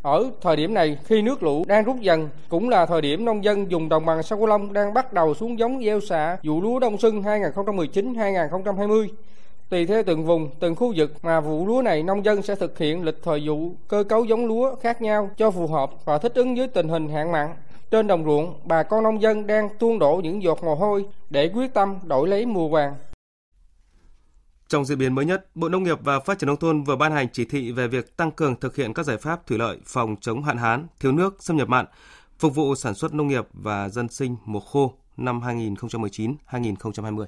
[0.06, 3.44] ở thời điểm này, khi nước lũ đang rút dần, cũng là thời điểm nông
[3.44, 6.62] dân dùng đồng bằng sông Cửu Long đang bắt đầu xuống giống gieo xạ vụ
[6.62, 9.08] lúa đông xuân 2019-2020.
[9.70, 12.78] Tùy theo từng vùng, từng khu vực mà vụ lúa này nông dân sẽ thực
[12.78, 16.34] hiện lịch thời vụ, cơ cấu giống lúa khác nhau cho phù hợp và thích
[16.36, 17.48] ứng với tình hình hạn mặn.
[17.92, 21.50] Trên đồng ruộng, bà con nông dân đang tuôn đổ những giọt mồ hôi để
[21.54, 22.96] quyết tâm đổi lấy mùa vàng.
[24.68, 27.12] Trong diễn biến mới nhất, Bộ Nông nghiệp và Phát triển nông thôn vừa ban
[27.12, 30.16] hành chỉ thị về việc tăng cường thực hiện các giải pháp thủy lợi phòng
[30.22, 31.86] chống hạn hán, thiếu nước, xâm nhập mặn,
[32.40, 37.26] phục vụ sản xuất nông nghiệp và dân sinh mùa khô năm 2019-2020.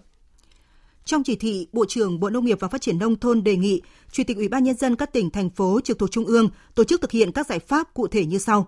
[1.06, 3.82] Trong chỉ thị, Bộ trưởng Bộ Nông nghiệp và Phát triển nông thôn đề nghị
[4.12, 6.84] Chủ tịch Ủy ban nhân dân các tỉnh thành phố trực thuộc trung ương tổ
[6.84, 8.68] chức thực hiện các giải pháp cụ thể như sau: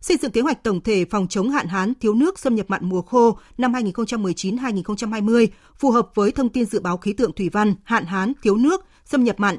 [0.00, 2.88] xây dựng kế hoạch tổng thể phòng chống hạn hán, thiếu nước, xâm nhập mặn
[2.88, 5.46] mùa khô năm 2019-2020
[5.78, 8.84] phù hợp với thông tin dự báo khí tượng thủy văn, hạn hán, thiếu nước,
[9.04, 9.56] xâm nhập mặn,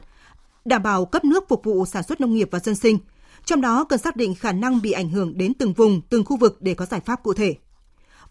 [0.66, 2.98] đảm bảo cấp nước phục vụ sản xuất nông nghiệp và dân sinh.
[3.46, 6.38] Trong đó cần xác định khả năng bị ảnh hưởng đến từng vùng, từng khu
[6.38, 7.56] vực để có giải pháp cụ thể.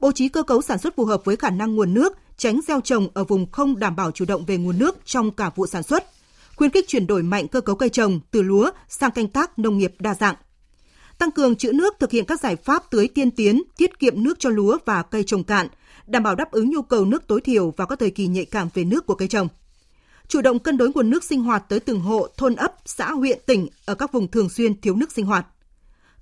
[0.00, 2.80] Bố trí cơ cấu sản xuất phù hợp với khả năng nguồn nước, tránh gieo
[2.80, 5.82] trồng ở vùng không đảm bảo chủ động về nguồn nước trong cả vụ sản
[5.82, 6.04] xuất.
[6.56, 9.78] Khuyến khích chuyển đổi mạnh cơ cấu cây trồng từ lúa sang canh tác nông
[9.78, 10.34] nghiệp đa dạng
[11.20, 14.38] tăng cường trữ nước thực hiện các giải pháp tưới tiên tiến, tiết kiệm nước
[14.38, 15.66] cho lúa và cây trồng cạn,
[16.06, 18.68] đảm bảo đáp ứng nhu cầu nước tối thiểu vào các thời kỳ nhạy cảm
[18.74, 19.48] về nước của cây trồng.
[20.28, 23.38] Chủ động cân đối nguồn nước sinh hoạt tới từng hộ, thôn ấp, xã huyện,
[23.46, 25.46] tỉnh ở các vùng thường xuyên thiếu nước sinh hoạt.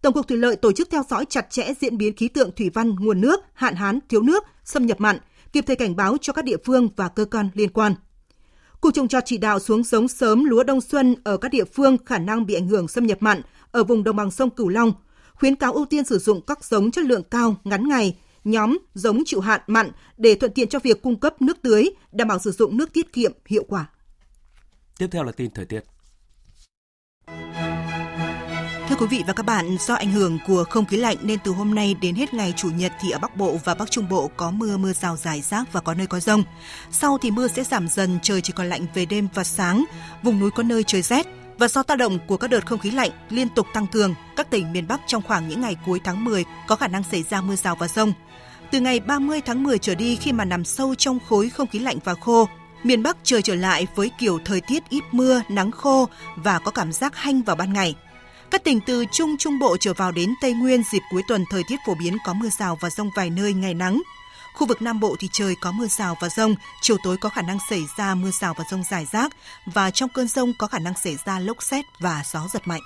[0.03, 2.71] Tổng cục Thủy lợi tổ chức theo dõi chặt chẽ diễn biến khí tượng thủy
[2.75, 5.19] văn, nguồn nước, hạn hán, thiếu nước, xâm nhập mặn,
[5.53, 7.95] kịp thời cảnh báo cho các địa phương và cơ quan liên quan.
[8.81, 11.97] Cục trồng trọt chỉ đạo xuống giống sớm lúa đông xuân ở các địa phương
[12.07, 14.93] khả năng bị ảnh hưởng xâm nhập mặn ở vùng đồng bằng sông Cửu Long,
[15.35, 19.23] khuyến cáo ưu tiên sử dụng các giống chất lượng cao, ngắn ngày, nhóm giống
[19.27, 22.51] chịu hạn mặn để thuận tiện cho việc cung cấp nước tưới, đảm bảo sử
[22.51, 23.91] dụng nước tiết kiệm hiệu quả.
[24.99, 25.81] Tiếp theo là tin thời tiết
[28.89, 31.53] thưa quý vị và các bạn, do ảnh hưởng của không khí lạnh nên từ
[31.53, 34.31] hôm nay đến hết ngày Chủ nhật thì ở Bắc Bộ và Bắc Trung Bộ
[34.37, 36.43] có mưa, mưa rào rải rác và có nơi có rông.
[36.91, 39.85] Sau thì mưa sẽ giảm dần, trời chỉ còn lạnh về đêm và sáng,
[40.23, 41.27] vùng núi có nơi trời rét.
[41.59, 44.51] Và do tác động của các đợt không khí lạnh liên tục tăng cường, các
[44.51, 47.41] tỉnh miền Bắc trong khoảng những ngày cuối tháng 10 có khả năng xảy ra
[47.41, 48.13] mưa rào và rông.
[48.71, 51.79] Từ ngày 30 tháng 10 trở đi khi mà nằm sâu trong khối không khí
[51.79, 52.49] lạnh và khô,
[52.85, 56.71] miền Bắc trời trở lại với kiểu thời tiết ít mưa, nắng khô và có
[56.71, 57.95] cảm giác hanh vào ban ngày.
[58.51, 61.63] Các tỉnh từ Trung Trung Bộ trở vào đến Tây Nguyên dịp cuối tuần thời
[61.69, 64.03] tiết phổ biến có mưa rào và rông vài nơi ngày nắng.
[64.55, 67.43] Khu vực Nam Bộ thì trời có mưa rào và rông, chiều tối có khả
[67.43, 69.33] năng xảy ra mưa rào và rông rải rác
[69.75, 72.83] và trong cơn rông có khả năng xảy ra lốc xét và gió giật mạnh.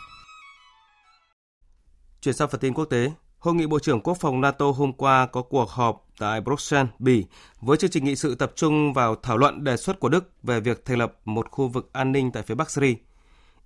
[2.20, 5.26] Chuyển sang phần tin quốc tế, Hội nghị Bộ trưởng Quốc phòng NATO hôm qua
[5.26, 7.24] có cuộc họp tại Bruxelles, Bỉ
[7.60, 10.60] với chương trình nghị sự tập trung vào thảo luận đề xuất của Đức về
[10.60, 12.94] việc thành lập một khu vực an ninh tại phía Bắc Syria.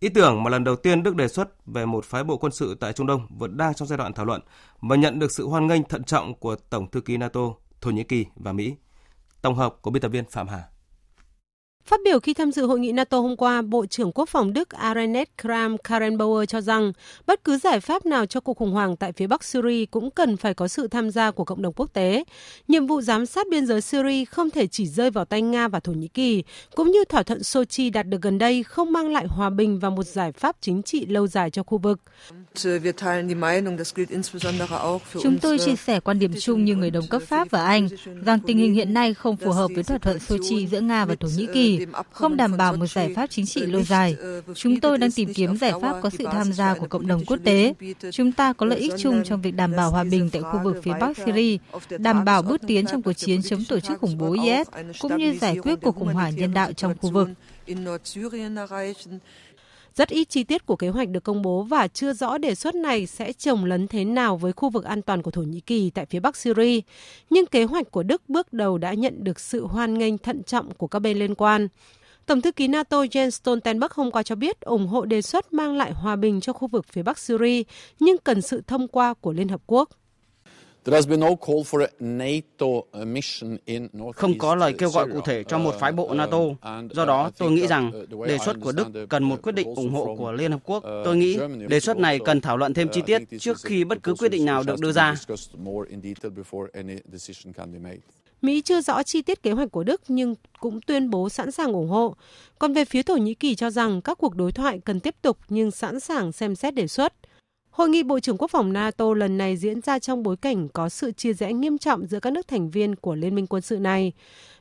[0.01, 2.75] Ý tưởng mà lần đầu tiên Đức đề xuất về một phái bộ quân sự
[2.75, 4.41] tại Trung Đông vẫn đang trong giai đoạn thảo luận
[4.81, 7.41] và nhận được sự hoan nghênh thận trọng của Tổng thư ký NATO,
[7.81, 8.77] Thổ Nhĩ Kỳ và Mỹ.
[9.43, 10.65] Tổng hợp của biên tập viên Phạm Hà.
[11.87, 14.71] Phát biểu khi tham dự hội nghị NATO hôm qua, Bộ trưởng Quốc phòng Đức
[14.71, 16.93] Arenet Kram Karenbauer cho rằng
[17.27, 20.37] bất cứ giải pháp nào cho cuộc khủng hoảng tại phía Bắc Syria cũng cần
[20.37, 22.25] phải có sự tham gia của cộng đồng quốc tế.
[22.69, 25.81] Nhiệm vụ giám sát biên giới Syria không thể chỉ rơi vào tay Nga và
[25.81, 26.45] Thổ Nhĩ Kỳ,
[26.75, 29.91] cũng như thỏa thuận Sochi đạt được gần đây không mang lại hòa bình và
[29.91, 32.01] một giải pháp chính trị lâu dài cho khu vực.
[35.23, 37.89] Chúng tôi chia sẻ quan điểm chung như người đồng cấp Pháp và Anh
[38.25, 41.15] rằng tình hình hiện nay không phù hợp với thỏa thuận Sochi giữa Nga và
[41.15, 41.76] Thổ Nhĩ Kỳ
[42.11, 44.17] không đảm bảo một giải pháp chính trị lâu dài.
[44.55, 47.39] Chúng tôi đang tìm kiếm giải pháp có sự tham gia của cộng đồng quốc
[47.45, 47.75] tế.
[48.13, 50.77] Chúng ta có lợi ích chung trong việc đảm bảo hòa bình tại khu vực
[50.83, 51.57] phía Bắc Syria,
[51.99, 54.69] đảm bảo bước tiến trong cuộc chiến chống tổ chức khủng bố IS,
[55.01, 57.29] cũng như giải quyết cuộc khủng hoảng nhân đạo trong khu vực.
[59.97, 62.75] Rất ít chi tiết của kế hoạch được công bố và chưa rõ đề xuất
[62.75, 65.91] này sẽ chồng lấn thế nào với khu vực an toàn của Thổ Nhĩ Kỳ
[65.91, 66.81] tại phía Bắc Syria.
[67.31, 70.75] Nhưng kế hoạch của Đức bước đầu đã nhận được sự hoan nghênh thận trọng
[70.75, 71.69] của các bên liên quan.
[72.27, 75.77] Tổng thư ký NATO Jens Stoltenberg hôm qua cho biết ủng hộ đề xuất mang
[75.77, 77.63] lại hòa bình cho khu vực phía Bắc Syria,
[78.01, 79.91] nhưng cần sự thông qua của Liên Hợp Quốc.
[84.15, 86.39] Không có lời kêu gọi cụ thể cho một phái bộ NATO.
[86.91, 87.93] Do đó, tôi nghĩ rằng
[88.27, 90.85] đề xuất của Đức cần một quyết định ủng hộ của Liên Hợp Quốc.
[91.05, 94.15] Tôi nghĩ đề xuất này cần thảo luận thêm chi tiết trước khi bất cứ
[94.15, 95.15] quyết định nào được đưa ra.
[98.43, 101.73] Mỹ chưa rõ chi tiết kế hoạch của Đức nhưng cũng tuyên bố sẵn sàng
[101.73, 102.17] ủng hộ.
[102.59, 105.39] Còn về phía Thổ Nhĩ Kỳ cho rằng các cuộc đối thoại cần tiếp tục
[105.49, 107.13] nhưng sẵn sàng xem xét đề xuất.
[107.77, 110.89] Hội nghị Bộ trưởng Quốc phòng NATO lần này diễn ra trong bối cảnh có
[110.89, 113.79] sự chia rẽ nghiêm trọng giữa các nước thành viên của Liên minh quân sự
[113.79, 114.13] này.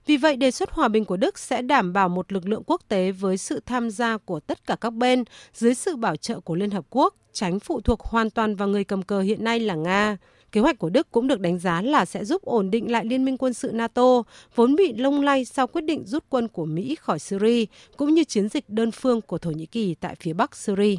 [0.05, 2.81] Vì vậy, đề xuất hòa bình của Đức sẽ đảm bảo một lực lượng quốc
[2.87, 5.23] tế với sự tham gia của tất cả các bên
[5.53, 8.83] dưới sự bảo trợ của Liên Hợp Quốc, tránh phụ thuộc hoàn toàn vào người
[8.83, 10.17] cầm cờ hiện nay là Nga.
[10.51, 13.25] Kế hoạch của Đức cũng được đánh giá là sẽ giúp ổn định lại liên
[13.25, 14.23] minh quân sự NATO,
[14.55, 17.65] vốn bị lông lay sau quyết định rút quân của Mỹ khỏi Syria,
[17.97, 20.95] cũng như chiến dịch đơn phương của Thổ Nhĩ Kỳ tại phía Bắc Syria.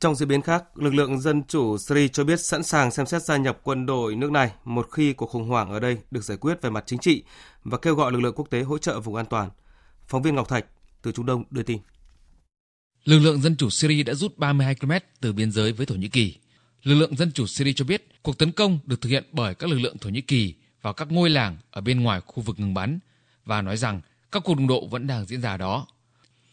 [0.00, 3.22] Trong diễn biến khác, lực lượng dân chủ Syria cho biết sẵn sàng xem xét
[3.22, 6.38] gia nhập quân đội nước này một khi cuộc khủng hoảng ở đây được giải
[6.40, 7.22] quyết về mặt chính trị
[7.64, 9.50] và kêu gọi lực lượng quốc tế hỗ trợ vùng an toàn.
[10.06, 10.66] Phóng viên Ngọc Thạch
[11.02, 11.78] từ Trung Đông đưa tin.
[13.04, 16.08] Lực lượng dân chủ Syria đã rút 32 km từ biên giới với Thổ Nhĩ
[16.08, 16.36] Kỳ.
[16.82, 19.70] Lực lượng dân chủ Syria cho biết cuộc tấn công được thực hiện bởi các
[19.70, 22.74] lực lượng Thổ Nhĩ Kỳ vào các ngôi làng ở bên ngoài khu vực ngừng
[22.74, 22.98] bắn
[23.44, 24.00] và nói rằng
[24.32, 25.86] các cuộc đụng độ vẫn đang diễn ra đó.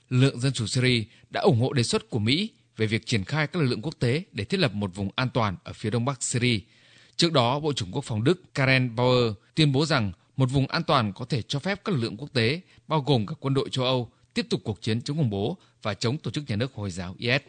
[0.09, 3.23] Lực lượng dân chủ Syria đã ủng hộ đề xuất của Mỹ về việc triển
[3.23, 5.89] khai các lực lượng quốc tế để thiết lập một vùng an toàn ở phía
[5.89, 6.59] đông bắc Syria.
[7.15, 10.83] Trước đó, Bộ trưởng Quốc phòng Đức Karen Bauer tuyên bố rằng một vùng an
[10.83, 13.69] toàn có thể cho phép các lực lượng quốc tế, bao gồm cả quân đội
[13.69, 16.73] châu Âu, tiếp tục cuộc chiến chống khủng bố và chống tổ chức nhà nước
[16.73, 17.41] Hồi giáo IS.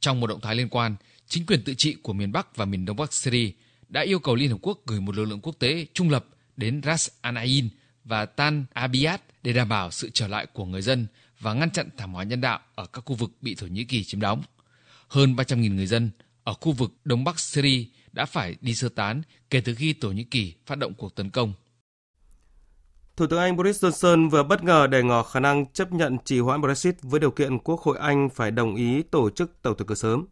[0.00, 0.96] Trong một động thái liên quan,
[1.28, 3.50] chính quyền tự trị của miền Bắc và miền Đông Bắc Syria
[3.88, 6.80] đã yêu cầu Liên Hợp Quốc gửi một lực lượng quốc tế trung lập đến
[6.84, 7.68] Ras Al Ain
[8.04, 11.06] và Tan Abiyat để đảm bảo sự trở lại của người dân
[11.40, 14.04] và ngăn chặn thảm họa nhân đạo ở các khu vực bị Thổ Nhĩ Kỳ
[14.04, 14.42] chiếm đóng.
[15.08, 16.10] Hơn 300.000 người dân
[16.44, 20.08] ở khu vực Đông Bắc Syria đã phải đi sơ tán kể từ khi Thổ
[20.08, 21.52] Nhĩ Kỳ phát động cuộc tấn công.
[23.16, 26.38] Thủ tướng Anh Boris Johnson vừa bất ngờ đề ngỏ khả năng chấp nhận trì
[26.38, 29.88] hoãn Brexit với điều kiện Quốc hội Anh phải đồng ý tổ chức tổng tuyển
[29.88, 30.26] cử sớm.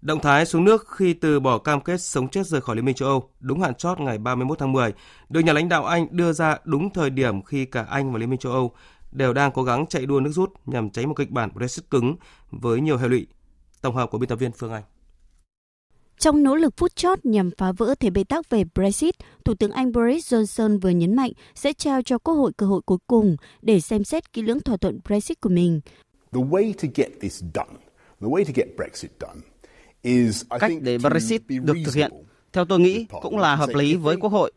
[0.00, 2.94] Động thái xuống nước khi từ bỏ cam kết sống chết rời khỏi Liên minh
[2.94, 4.92] châu Âu đúng hạn chót ngày 31 tháng 10
[5.28, 8.30] được nhà lãnh đạo Anh đưa ra đúng thời điểm khi cả Anh và Liên
[8.30, 8.74] minh châu Âu
[9.12, 12.16] đều đang cố gắng chạy đua nước rút nhằm tránh một kịch bản Brexit cứng
[12.50, 13.26] với nhiều hệ lụy.
[13.80, 14.82] Tổng hợp của biên tập viên Phương Anh.
[16.18, 19.70] Trong nỗ lực phút chót nhằm phá vỡ thể bế tắc về Brexit, Thủ tướng
[19.70, 23.36] Anh Boris Johnson vừa nhấn mạnh sẽ trao cho Quốc hội cơ hội cuối cùng
[23.62, 25.80] để xem xét kỹ lưỡng thỏa thuận Brexit của mình.
[26.32, 27.80] The way to get this done,
[28.20, 29.40] the way to get Brexit done
[30.60, 32.12] Cách để Brexit được thực hiện,
[32.52, 34.52] theo tôi nghĩ, cũng là hợp lý với Quốc hội.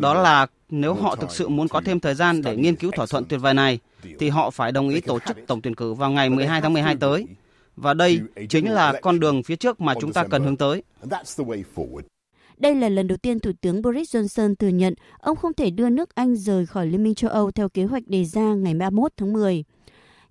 [0.00, 3.06] Đó là nếu họ thực sự muốn có thêm thời gian để nghiên cứu thỏa
[3.06, 3.78] thuận tuyệt vời này,
[4.18, 6.96] thì họ phải đồng ý tổ chức tổng tuyển cử vào ngày 12 tháng 12
[6.96, 7.26] tới.
[7.76, 10.82] Và đây chính là con đường phía trước mà chúng ta cần hướng tới.
[12.58, 15.88] Đây là lần đầu tiên Thủ tướng Boris Johnson thừa nhận ông không thể đưa
[15.88, 19.12] nước Anh rời khỏi Liên minh châu Âu theo kế hoạch đề ra ngày 31
[19.16, 19.64] tháng 10.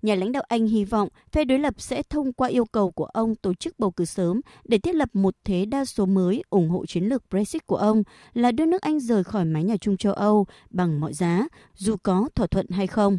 [0.02, 3.04] Nhà lãnh đạo Anh hy vọng phe đối lập sẽ thông qua yêu cầu của
[3.04, 6.68] ông tổ chức bầu cử sớm để thiết lập một thế đa số mới ủng
[6.68, 8.02] hộ chiến lược Brexit của ông
[8.34, 11.96] là đưa nước Anh rời khỏi mái nhà chung châu Âu bằng mọi giá, dù
[12.02, 13.18] có thỏa thuận hay không.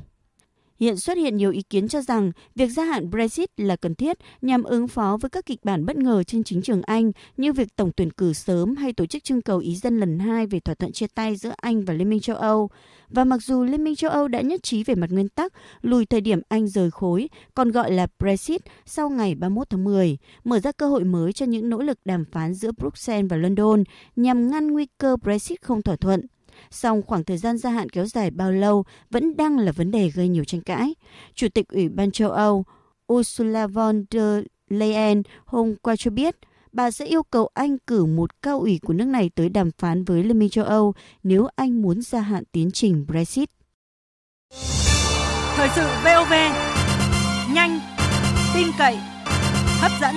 [0.79, 4.17] Hiện xuất hiện nhiều ý kiến cho rằng việc gia hạn Brexit là cần thiết
[4.41, 7.75] nhằm ứng phó với các kịch bản bất ngờ trên chính trường Anh như việc
[7.75, 10.75] tổng tuyển cử sớm hay tổ chức trưng cầu ý dân lần hai về thỏa
[10.75, 12.69] thuận chia tay giữa Anh và Liên minh châu Âu.
[13.09, 16.05] Và mặc dù Liên minh châu Âu đã nhất trí về mặt nguyên tắc lùi
[16.05, 20.59] thời điểm Anh rời khối, còn gọi là Brexit sau ngày 31 tháng 10, mở
[20.59, 23.83] ra cơ hội mới cho những nỗ lực đàm phán giữa Bruxelles và London
[24.15, 26.25] nhằm ngăn nguy cơ Brexit không thỏa thuận.
[26.71, 30.09] Song khoảng thời gian gia hạn kéo dài bao lâu vẫn đang là vấn đề
[30.09, 30.95] gây nhiều tranh cãi.
[31.33, 32.65] Chủ tịch Ủy ban châu Âu
[33.13, 36.35] Ursula von der Leyen hôm qua cho biết
[36.71, 40.03] bà sẽ yêu cầu Anh cử một cao ủy của nước này tới đàm phán
[40.03, 43.49] với Liên minh châu Âu nếu Anh muốn gia hạn tiến trình Brexit.
[45.55, 46.33] Thời sự VOV,
[47.53, 47.79] nhanh,
[48.55, 48.97] tin cậy,
[49.81, 50.15] hấp dẫn.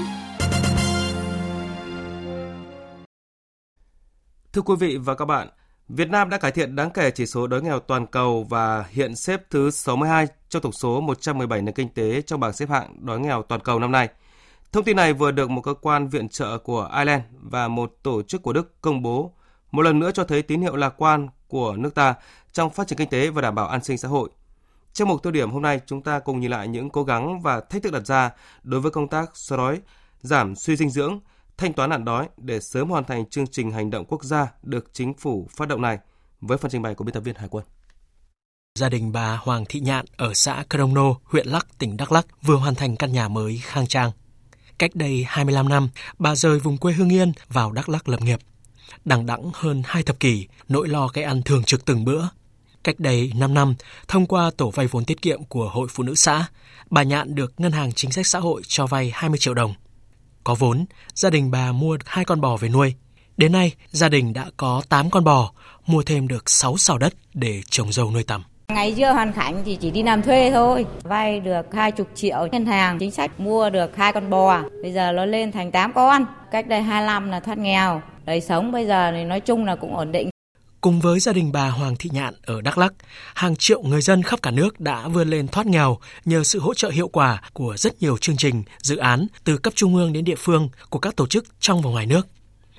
[4.53, 5.49] Thưa quý vị và các bạn,
[5.89, 9.17] Việt Nam đã cải thiện đáng kể chỉ số đói nghèo toàn cầu và hiện
[9.17, 13.21] xếp thứ 62 trong tổng số 117 nền kinh tế trong bảng xếp hạng đói
[13.21, 14.09] nghèo toàn cầu năm nay.
[14.73, 18.23] Thông tin này vừa được một cơ quan viện trợ của Ireland và một tổ
[18.23, 19.33] chức của Đức công bố,
[19.71, 22.15] một lần nữa cho thấy tín hiệu lạc quan của nước ta
[22.53, 24.31] trong phát triển kinh tế và đảm bảo an sinh xã hội.
[24.93, 27.61] Trong một tiêu điểm hôm nay, chúng ta cùng nhìn lại những cố gắng và
[27.61, 28.31] thách thức đặt ra
[28.63, 29.81] đối với công tác xóa đói,
[30.21, 31.21] giảm suy dinh dưỡng,
[31.59, 34.91] thanh toán nạn đói để sớm hoàn thành chương trình hành động quốc gia được
[34.93, 35.99] chính phủ phát động này.
[36.41, 37.65] Với phần trình bày của biên tập viên Hải quân.
[38.79, 42.57] Gia đình bà Hoàng Thị Nhạn ở xã Crono, huyện Lắc, tỉnh Đắk Lắc vừa
[42.57, 44.11] hoàn thành căn nhà mới khang trang.
[44.79, 45.89] Cách đây 25 năm,
[46.19, 48.39] bà rời vùng quê Hương Yên vào Đắk Lắc lập nghiệp.
[49.05, 52.29] Đằng đẵng hơn hai thập kỷ, nỗi lo cái ăn thường trực từng bữa.
[52.85, 53.75] Cách đây 5 năm,
[54.09, 56.47] thông qua tổ vay vốn tiết kiệm của Hội Phụ nữ xã,
[56.91, 59.75] bà Nhạn được Ngân hàng Chính sách Xã hội cho vay 20 triệu đồng.
[60.47, 62.95] Có vốn, gia đình bà mua hai con bò về nuôi.
[63.37, 65.51] Đến nay, gia đình đã có 8 con bò,
[65.87, 68.45] mua thêm được 6 xào đất để trồng dâu nuôi tầm.
[68.69, 72.67] Ngày chưa hoàn cảnh thì chỉ đi làm thuê thôi, vay được 20 triệu ngân
[72.67, 76.27] hàng chính sách mua được hai con bò, bây giờ nó lên thành 8 con.
[76.51, 79.97] Cách đây 25 là thoát nghèo, đời sống bây giờ thì nói chung là cũng
[79.97, 80.31] ổn định.
[80.87, 82.93] Cùng với gia đình bà Hoàng Thị Nhạn ở Đắk Lắk,
[83.35, 86.75] hàng triệu người dân khắp cả nước đã vươn lên thoát nghèo nhờ sự hỗ
[86.75, 90.25] trợ hiệu quả của rất nhiều chương trình, dự án từ cấp trung ương đến
[90.25, 92.27] địa phương của các tổ chức trong và ngoài nước.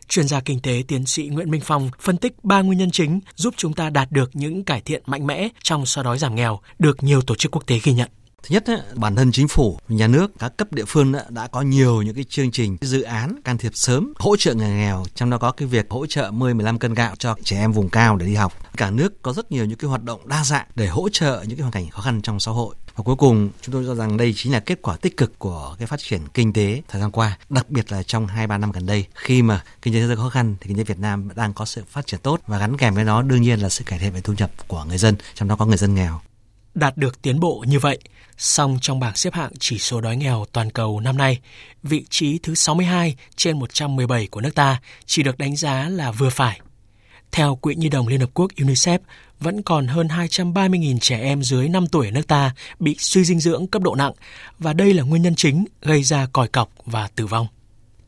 [0.07, 3.19] Chuyên gia kinh tế tiến sĩ Nguyễn Minh Phong phân tích ba nguyên nhân chính
[3.35, 6.59] giúp chúng ta đạt được những cải thiện mạnh mẽ trong xóa đói giảm nghèo
[6.79, 8.09] được nhiều tổ chức quốc tế ghi nhận.
[8.43, 8.63] Thứ nhất,
[8.95, 12.23] bản thân chính phủ, nhà nước, các cấp địa phương đã có nhiều những cái
[12.23, 15.67] chương trình, dự án can thiệp sớm, hỗ trợ người nghèo, trong đó có cái
[15.67, 18.53] việc hỗ trợ 10-15 cân gạo cho trẻ em vùng cao để đi học.
[18.77, 21.57] Cả nước có rất nhiều những cái hoạt động đa dạng để hỗ trợ những
[21.57, 22.75] cái hoàn cảnh khó khăn trong xã hội.
[22.95, 25.75] Và cuối cùng, chúng tôi cho rằng đây chính là kết quả tích cực của
[25.79, 28.85] cái phát triển kinh tế thời gian qua, đặc biệt là trong 2-3 năm gần
[28.85, 29.05] đây.
[29.15, 31.65] Khi mà kinh tế thế giới khó khăn thì kinh tế Việt Nam đang có
[31.65, 34.13] sự phát triển tốt và gắn kèm với nó đương nhiên là sự cải thiện
[34.13, 36.19] về thu nhập của người dân, trong đó có người dân nghèo.
[36.75, 37.99] Đạt được tiến bộ như vậy,
[38.37, 41.39] song trong bảng xếp hạng chỉ số đói nghèo toàn cầu năm nay,
[41.83, 46.29] vị trí thứ 62 trên 117 của nước ta chỉ được đánh giá là vừa
[46.29, 46.61] phải.
[47.31, 48.99] Theo Quỹ Nhi đồng Liên Hợp Quốc UNICEF,
[49.39, 53.39] vẫn còn hơn 230.000 trẻ em dưới 5 tuổi ở nước ta bị suy dinh
[53.39, 54.13] dưỡng cấp độ nặng
[54.59, 57.47] và đây là nguyên nhân chính gây ra còi cọc và tử vong.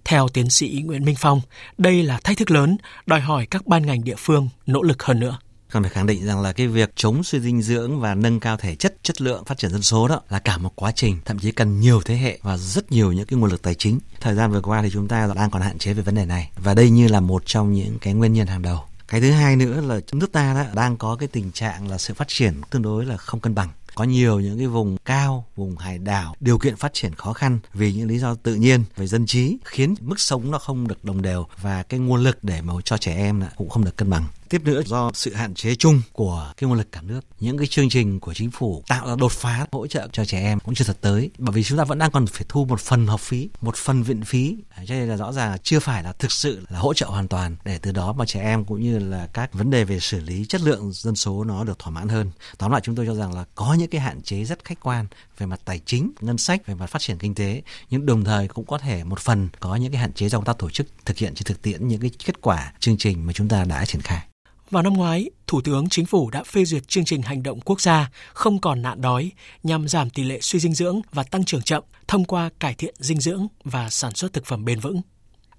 [0.06, 1.42] Theo tiến sĩ Nguyễn Minh Phong,
[1.78, 5.20] đây là thách thức lớn, đòi hỏi các ban ngành địa phương nỗ lực hơn
[5.20, 5.38] nữa
[5.72, 8.58] còn phải khẳng định rằng là cái việc chống suy dinh dưỡng và nâng cao
[8.58, 11.40] thể chất chất lượng phát triển dân số đó là cả một quá trình thậm
[11.40, 14.00] chí cần nhiều thế hệ và rất nhiều những cái nguồn lực tài chính.
[14.22, 16.52] Thời gian vừa qua thì chúng ta đang còn hạn chế về vấn đề này.
[16.56, 18.80] Và đây như là một trong những cái nguyên nhân hàng đầu.
[19.08, 22.14] Cái thứ hai nữa là nước ta đó đang có cái tình trạng là sự
[22.14, 23.70] phát triển tương đối là không cân bằng.
[23.96, 27.60] Có nhiều những cái vùng cao, vùng hải đảo, điều kiện phát triển khó khăn
[27.74, 31.06] vì những lý do tự nhiên về dân trí khiến mức sống nó không được
[31.06, 34.10] đồng đều và cái nguồn lực để mà cho trẻ em cũng không được cân
[34.10, 34.24] bằng.
[34.50, 37.68] Tiếp nữa do sự hạn chế chung của cái nguồn lực cả nước, những cái
[37.68, 40.76] chương trình của chính phủ tạo ra đột phá hỗ trợ cho trẻ em cũng
[40.76, 43.20] chưa thật tới bởi vì chúng ta vẫn đang còn phải thu một phần học
[43.20, 44.58] phí, một phần viện phí.
[44.76, 47.56] Cho nên là rõ ràng chưa phải là thực sự là hỗ trợ hoàn toàn
[47.66, 50.46] để từ đó mà trẻ em cũng như là các vấn đề về xử lý
[50.46, 52.32] chất lượng dân số nó được thỏa mãn hơn.
[52.58, 55.06] Tóm lại chúng tôi cho rằng là có những cái hạn chế rất khách quan
[55.38, 58.48] về mặt tài chính, ngân sách, về mặt phát triển kinh tế, nhưng đồng thời
[58.48, 60.88] cũng có thể một phần có những cái hạn chế trong công tác tổ chức
[61.06, 63.86] thực hiện trên thực tiễn những cái kết quả chương trình mà chúng ta đã
[63.86, 64.26] triển khai.
[64.70, 67.82] Vào năm ngoái, Thủ tướng Chính phủ đã phê duyệt chương trình hành động quốc
[67.82, 69.32] gia không còn nạn đói
[69.64, 72.96] nhằm giảm tỷ lệ suy dinh dưỡng và tăng trưởng chậm thông qua cải thiện
[72.98, 75.02] dinh dưỡng và sản xuất thực phẩm bền vững.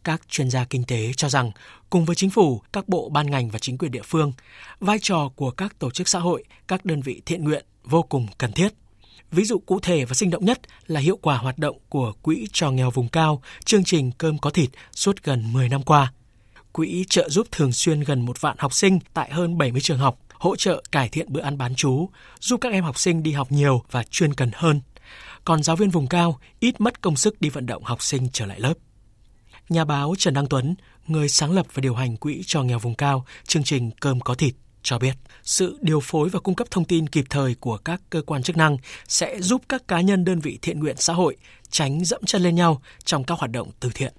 [0.04, 1.50] Các chuyên gia kinh tế cho rằng,
[1.90, 4.32] cùng với chính phủ, các bộ ban ngành và chính quyền địa phương,
[4.80, 8.26] vai trò của các tổ chức xã hội, các đơn vị thiện nguyện vô cùng
[8.38, 8.68] cần thiết.
[9.30, 12.46] Ví dụ cụ thể và sinh động nhất là hiệu quả hoạt động của Quỹ
[12.52, 16.12] cho nghèo vùng cao, chương trình cơm có thịt suốt gần 10 năm qua.
[16.72, 20.18] Quỹ trợ giúp thường xuyên gần một vạn học sinh tại hơn 70 trường học,
[20.32, 22.08] hỗ trợ cải thiện bữa ăn bán chú,
[22.40, 24.80] giúp các em học sinh đi học nhiều và chuyên cần hơn.
[25.44, 28.46] Còn giáo viên vùng cao ít mất công sức đi vận động học sinh trở
[28.46, 28.74] lại lớp.
[29.68, 30.74] Nhà báo Trần Đăng Tuấn,
[31.06, 34.34] người sáng lập và điều hành quỹ cho nghèo vùng cao, chương trình Cơm có
[34.34, 38.00] thịt, cho biết sự điều phối và cung cấp thông tin kịp thời của các
[38.10, 38.76] cơ quan chức năng
[39.08, 41.36] sẽ giúp các cá nhân đơn vị thiện nguyện xã hội
[41.70, 44.12] tránh dẫm chân lên nhau trong các hoạt động từ thiện.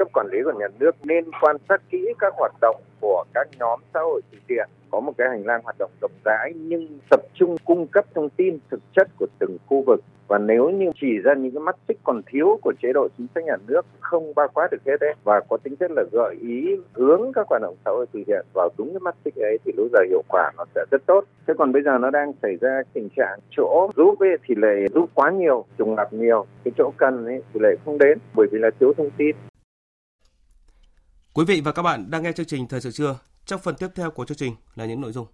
[0.00, 3.48] Cấp quản lý của nhà nước nên quan sát kỹ các hoạt động của các
[3.58, 4.68] nhóm xã hội từ thiện.
[4.90, 8.28] Có một cái hành lang hoạt động rộng rãi, nhưng tập trung cung cấp thông
[8.28, 10.00] tin thực chất của từng khu vực.
[10.28, 13.26] Và nếu như chỉ ra những cái mắt xích còn thiếu của chế độ chính
[13.34, 15.14] sách nhà nước, không bao quát được hết đấy.
[15.24, 18.46] Và có tính chất là gợi ý, hướng các hoạt động xã hội từ thiện
[18.54, 21.24] vào đúng cái mắt xích ấy thì lúc giờ hiệu quả nó sẽ rất tốt.
[21.46, 24.86] Thế còn bây giờ nó đang xảy ra tình trạng chỗ giúp ấy thì lại
[24.94, 26.46] giúp quá nhiều, trùng lặp nhiều.
[26.64, 29.36] Cái chỗ cần ấy thì lại không đến, bởi vì là thiếu thông tin.
[31.40, 33.18] Quý vị và các bạn đang nghe chương trình Thời sự trưa.
[33.46, 35.26] Trong phần tiếp theo của chương trình là những nội dung.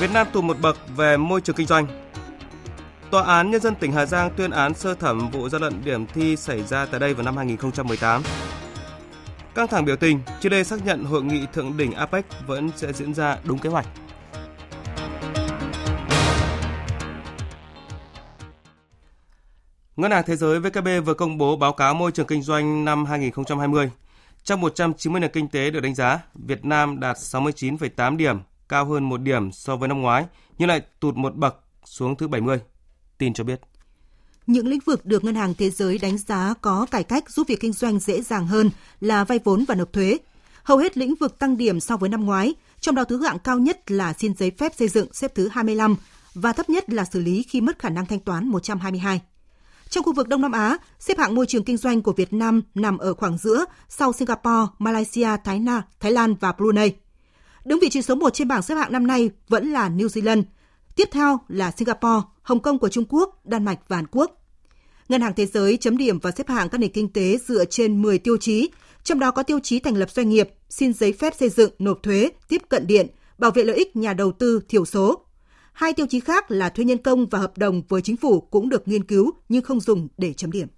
[0.00, 1.86] Việt Nam tụt một bậc về môi trường kinh doanh.
[3.10, 6.06] Tòa án Nhân dân tỉnh Hà Giang tuyên án sơ thẩm vụ gian lận điểm
[6.06, 8.22] thi xảy ra tại đây vào năm 2018.
[9.54, 13.14] Căng thẳng biểu tình, Chile xác nhận hội nghị thượng đỉnh APEC vẫn sẽ diễn
[13.14, 13.86] ra đúng kế hoạch.
[19.96, 23.04] Ngân hàng Thế giới WKB vừa công bố báo cáo môi trường kinh doanh năm
[23.04, 23.90] 2020.
[24.44, 29.08] Trong 190 nền kinh tế được đánh giá, Việt Nam đạt 69,8 điểm, cao hơn
[29.08, 30.24] một điểm so với năm ngoái,
[30.58, 32.60] nhưng lại tụt một bậc xuống thứ 70.
[33.18, 33.60] Tin cho biết.
[34.46, 37.60] Những lĩnh vực được Ngân hàng Thế giới đánh giá có cải cách giúp việc
[37.60, 40.18] kinh doanh dễ dàng hơn là vay vốn và nộp thuế.
[40.62, 43.58] Hầu hết lĩnh vực tăng điểm so với năm ngoái, trong đó thứ hạng cao
[43.58, 45.96] nhất là xin giấy phép xây dựng xếp thứ 25
[46.34, 49.20] và thấp nhất là xử lý khi mất khả năng thanh toán 122.
[49.90, 52.62] Trong khu vực Đông Nam Á, xếp hạng môi trường kinh doanh của Việt Nam
[52.74, 56.92] nằm ở khoảng giữa sau Singapore, Malaysia, Thái, Na, Thái Lan và Brunei.
[57.64, 60.42] Đứng vị trí số 1 trên bảng xếp hạng năm nay vẫn là New Zealand.
[60.96, 64.42] Tiếp theo là Singapore, Hồng Kông của Trung Quốc, Đan Mạch và Hàn Quốc.
[65.08, 68.02] Ngân hàng Thế giới chấm điểm và xếp hạng các nền kinh tế dựa trên
[68.02, 68.70] 10 tiêu chí,
[69.04, 72.02] trong đó có tiêu chí thành lập doanh nghiệp, xin giấy phép xây dựng, nộp
[72.02, 73.06] thuế, tiếp cận điện,
[73.38, 75.25] bảo vệ lợi ích nhà đầu tư thiểu số,
[75.76, 78.68] Hai tiêu chí khác là thuê nhân công và hợp đồng với chính phủ cũng
[78.68, 80.68] được nghiên cứu nhưng không dùng để chấm điểm.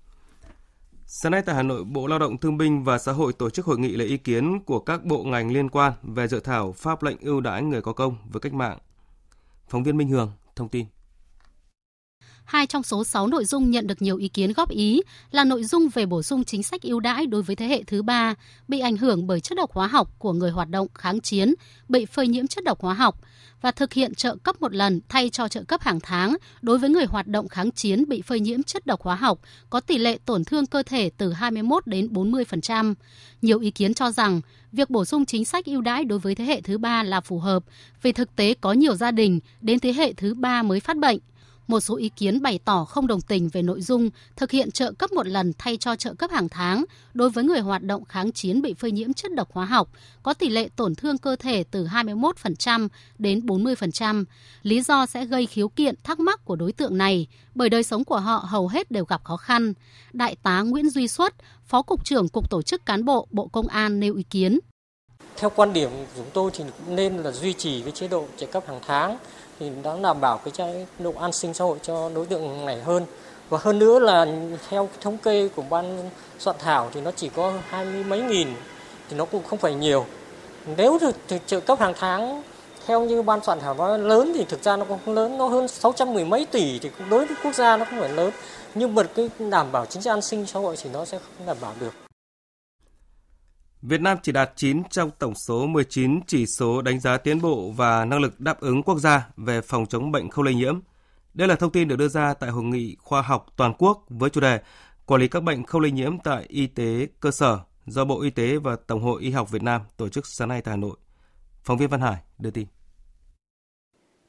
[1.07, 3.67] Sáng nay tại Hà Nội, Bộ Lao động Thương binh và Xã hội tổ chức
[3.67, 7.03] hội nghị lấy ý kiến của các bộ ngành liên quan về dự thảo pháp
[7.03, 8.79] lệnh ưu đãi người có công với cách mạng.
[9.69, 10.87] Phóng viên Minh Hường thông tin.
[12.45, 15.65] Hai trong số 6 nội dung nhận được nhiều ý kiến góp ý là nội
[15.65, 18.35] dung về bổ sung chính sách ưu đãi đối với thế hệ thứ ba
[18.69, 21.55] bị ảnh hưởng bởi chất độc hóa học của người hoạt động kháng chiến,
[21.89, 23.21] bị phơi nhiễm chất độc hóa học
[23.61, 26.91] và thực hiện trợ cấp một lần thay cho trợ cấp hàng tháng đối với
[26.91, 29.41] người hoạt động kháng chiến bị phơi nhiễm chất độc hóa học,
[29.71, 32.95] có tỷ lệ tổn thương cơ thể từ 21 đến 40%.
[33.43, 34.41] Nhiều ý kiến cho rằng,
[34.73, 37.39] việc bổ sung chính sách ưu đãi đối với thế hệ thứ ba là phù
[37.39, 37.65] hợp,
[38.03, 41.19] vì thực tế có nhiều gia đình đến thế hệ thứ ba mới phát bệnh
[41.69, 44.93] một số ý kiến bày tỏ không đồng tình về nội dung thực hiện trợ
[44.93, 48.33] cấp một lần thay cho trợ cấp hàng tháng đối với người hoạt động kháng
[48.33, 49.89] chiến bị phơi nhiễm chất độc hóa học,
[50.23, 54.25] có tỷ lệ tổn thương cơ thể từ 21% đến 40%.
[54.63, 58.05] Lý do sẽ gây khiếu kiện thắc mắc của đối tượng này, bởi đời sống
[58.05, 59.73] của họ hầu hết đều gặp khó khăn.
[60.13, 61.35] Đại tá Nguyễn Duy Xuất,
[61.67, 64.59] Phó Cục trưởng Cục Tổ chức Cán bộ Bộ Công an nêu ý kiến.
[65.37, 68.47] Theo quan điểm của chúng tôi thì nên là duy trì cái chế độ trợ
[68.47, 69.19] cấp hàng tháng
[69.59, 72.81] thì đã đảm bảo cái chế độ an sinh xã hội cho đối tượng này
[72.81, 73.07] hơn.
[73.49, 74.27] Và hơn nữa là
[74.69, 78.49] theo thống kê của ban soạn thảo thì nó chỉ có hai mươi mấy nghìn,
[79.09, 80.07] thì nó cũng không phải nhiều.
[80.77, 80.99] Nếu
[81.29, 82.43] thực trợ cấp hàng tháng,
[82.87, 85.47] theo như ban soạn thảo nói lớn thì thực ra nó cũng không lớn, nó
[85.47, 88.31] hơn 600 mười mấy tỷ thì đối với quốc gia nó không phải lớn.
[88.75, 91.47] Nhưng mà cái đảm bảo chính sách an sinh xã hội thì nó sẽ không
[91.47, 92.08] đảm bảo được.
[93.83, 97.71] Việt Nam chỉ đạt 9 trong tổng số 19 chỉ số đánh giá tiến bộ
[97.71, 100.81] và năng lực đáp ứng quốc gia về phòng chống bệnh không lây nhiễm.
[101.35, 104.31] Đây là thông tin được đưa ra tại hội nghị khoa học toàn quốc với
[104.31, 104.61] chủ đề
[105.09, 108.31] Quản lý các bệnh không lây nhiễm tại y tế cơ sở do Bộ Y
[108.31, 110.97] tế và Tổng hội Y học Việt Nam tổ chức sáng nay tại Hà Nội.
[111.65, 112.67] Phóng viên Văn Hải đưa tin.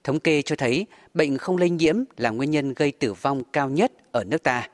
[0.04, 3.70] Thống kê cho thấy bệnh không lây nhiễm là nguyên nhân gây tử vong cao
[3.70, 4.68] nhất ở nước ta.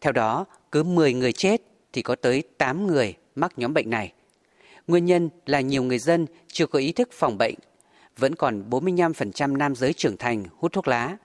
[0.00, 4.12] Theo đó, cứ 10 người chết thì có tới 8 người mắc nhóm bệnh này.
[4.86, 7.54] Nguyên nhân là nhiều người dân chưa có ý thức phòng bệnh.
[8.16, 11.16] Vẫn còn 45% nam giới trưởng thành hút thuốc lá,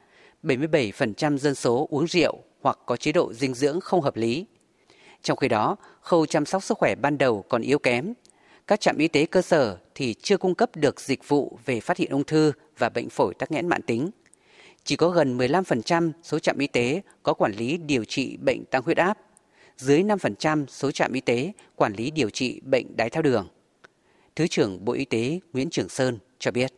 [0.43, 4.45] 77% dân số uống rượu hoặc có chế độ dinh dưỡng không hợp lý.
[5.21, 8.13] Trong khi đó, khâu chăm sóc sức khỏe ban đầu còn yếu kém.
[8.67, 11.97] Các trạm y tế cơ sở thì chưa cung cấp được dịch vụ về phát
[11.97, 14.09] hiện ung thư và bệnh phổi tắc nghẽn mãn tính.
[14.83, 18.83] Chỉ có gần 15% số trạm y tế có quản lý điều trị bệnh tăng
[18.83, 19.17] huyết áp,
[19.81, 23.47] dưới 5% số trạm y tế quản lý điều trị bệnh đái tháo đường.
[24.35, 26.71] Thứ trưởng Bộ Y tế Nguyễn Trường Sơn cho biết.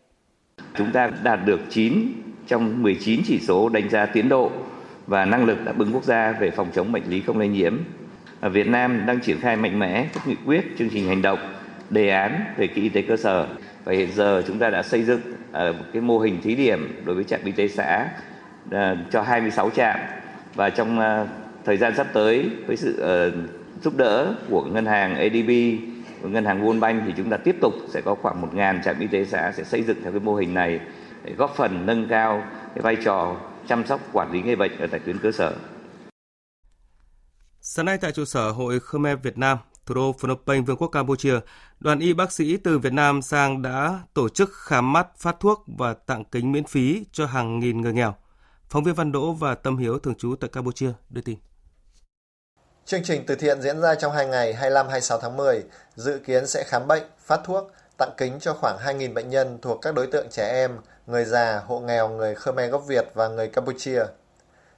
[0.77, 2.07] Chúng ta đạt được 9
[2.47, 4.51] trong 19 chỉ số đánh giá tiến độ
[5.07, 7.77] và năng lực đáp ứng quốc gia về phòng chống bệnh lý không lây nhiễm.
[8.39, 11.39] Ở Việt Nam đang triển khai mạnh mẽ các nghị quyết, chương trình hành động,
[11.89, 13.47] đề án về y tế cơ sở
[13.83, 17.15] và hiện giờ chúng ta đã xây dựng uh, cái mô hình thí điểm đối
[17.15, 18.09] với trạm y tế xã
[18.71, 19.99] à, cho 26 trạm
[20.55, 21.27] và trong à,
[21.65, 25.49] thời gian sắp tới với sự uh, giúp đỡ của ngân hàng ADB
[26.21, 28.99] của ngân hàng World Bank thì chúng ta tiếp tục sẽ có khoảng 1.000 trạm
[28.99, 30.79] y tế xã sẽ xây dựng theo cái mô hình này
[31.23, 32.43] để góp phần nâng cao
[32.75, 33.35] cái vai trò
[33.67, 35.55] chăm sóc quản lý người bệnh ở tại tuyến cơ sở.
[37.61, 40.87] Sáng nay tại trụ sở Hội Khmer Việt Nam, thủ đô Phnom Penh, Vương quốc
[40.87, 41.39] Campuchia,
[41.79, 45.63] đoàn y bác sĩ từ Việt Nam sang đã tổ chức khám mắt, phát thuốc
[45.67, 48.15] và tặng kính miễn phí cho hàng nghìn người nghèo.
[48.69, 51.37] Phóng viên Văn Đỗ và Tâm Hiếu thường trú tại Campuchia đưa tin.
[52.85, 55.63] Chương trình từ thiện diễn ra trong 2 ngày 25-26 tháng 10,
[55.95, 59.81] dự kiến sẽ khám bệnh, phát thuốc, tặng kính cho khoảng 2.000 bệnh nhân thuộc
[59.81, 60.77] các đối tượng trẻ em,
[61.07, 64.03] người già, hộ nghèo, người Khmer gốc Việt và người Campuchia.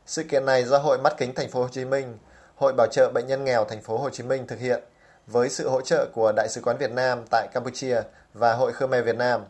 [0.05, 2.17] Sự kiện này do Hội Mắt kính Thành phố Hồ Chí Minh,
[2.55, 4.83] Hội Bảo trợ bệnh nhân nghèo Thành phố Hồ Chí Minh thực hiện
[5.27, 8.01] với sự hỗ trợ của Đại sứ quán Việt Nam tại Campuchia
[8.33, 9.45] và Hội Khmer Việt Nam.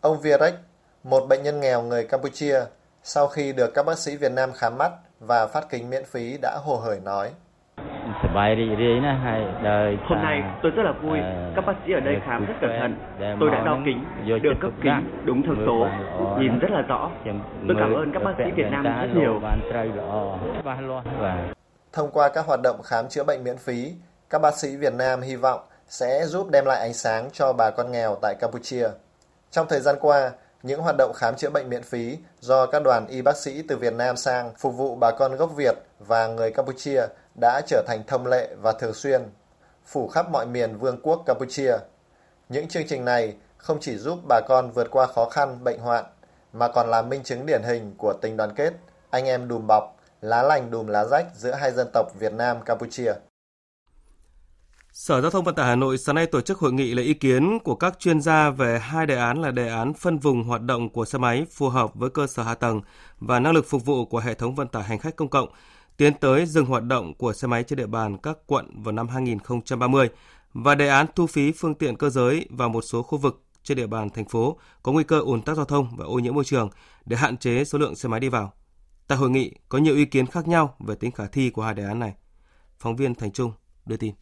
[0.00, 0.54] Ông Virek,
[1.02, 2.60] một bệnh nhân nghèo người Campuchia,
[3.02, 6.38] sau khi được các bác sĩ Việt Nam khám mắt và phát kính miễn phí
[6.42, 7.32] đã hồ hởi nói.
[8.22, 8.34] Hôm
[10.22, 11.18] nay tôi rất là vui,
[11.56, 12.96] các bác sĩ ở đây khám rất cẩn thận.
[13.40, 14.04] Tôi đã đo kính,
[14.42, 15.88] được cấp kính đúng thông số,
[16.38, 17.10] nhìn rất là rõ.
[17.68, 19.40] Tôi cảm ơn các bác sĩ Việt Nam rất nhiều.
[21.92, 23.92] Thông qua các hoạt động khám chữa bệnh miễn phí,
[24.30, 27.70] các bác sĩ Việt Nam hy vọng sẽ giúp đem lại ánh sáng cho bà
[27.70, 28.88] con nghèo tại Campuchia.
[29.50, 30.30] Trong thời gian qua,
[30.62, 33.76] những hoạt động khám chữa bệnh miễn phí do các đoàn y bác sĩ từ
[33.76, 37.00] Việt Nam sang phục vụ bà con gốc Việt và người Campuchia
[37.40, 39.22] đã trở thành thông lệ và thường xuyên,
[39.86, 41.72] phủ khắp mọi miền vương quốc Campuchia.
[42.48, 46.04] Những chương trình này không chỉ giúp bà con vượt qua khó khăn, bệnh hoạn,
[46.52, 48.72] mà còn là minh chứng điển hình của tình đoàn kết,
[49.10, 52.56] anh em đùm bọc, lá lành đùm lá rách giữa hai dân tộc Việt Nam
[52.64, 53.12] Campuchia.
[54.92, 57.14] Sở Giao thông Vận tải Hà Nội sáng nay tổ chức hội nghị lấy ý
[57.14, 60.62] kiến của các chuyên gia về hai đề án là đề án phân vùng hoạt
[60.62, 62.80] động của xe máy phù hợp với cơ sở hạ tầng
[63.18, 65.48] và năng lực phục vụ của hệ thống vận tải hành khách công cộng,
[65.96, 69.08] tiến tới dừng hoạt động của xe máy trên địa bàn các quận vào năm
[69.08, 70.08] 2030
[70.52, 73.76] và đề án thu phí phương tiện cơ giới vào một số khu vực trên
[73.76, 76.44] địa bàn thành phố có nguy cơ ùn tắc giao thông và ô nhiễm môi
[76.44, 76.70] trường
[77.04, 78.52] để hạn chế số lượng xe máy đi vào.
[79.06, 81.74] Tại hội nghị, có nhiều ý kiến khác nhau về tính khả thi của hai
[81.74, 82.14] đề án này.
[82.78, 83.52] Phóng viên Thành Trung
[83.86, 84.14] đưa tin.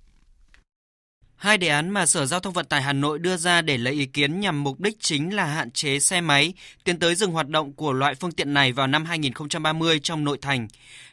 [1.36, 3.94] Hai đề án mà Sở Giao thông Vận tải Hà Nội đưa ra để lấy
[3.94, 6.52] ý kiến nhằm mục đích chính là hạn chế xe máy,
[6.84, 10.38] tiến tới dừng hoạt động của loại phương tiện này vào năm 2030 trong nội
[10.42, 10.68] thành.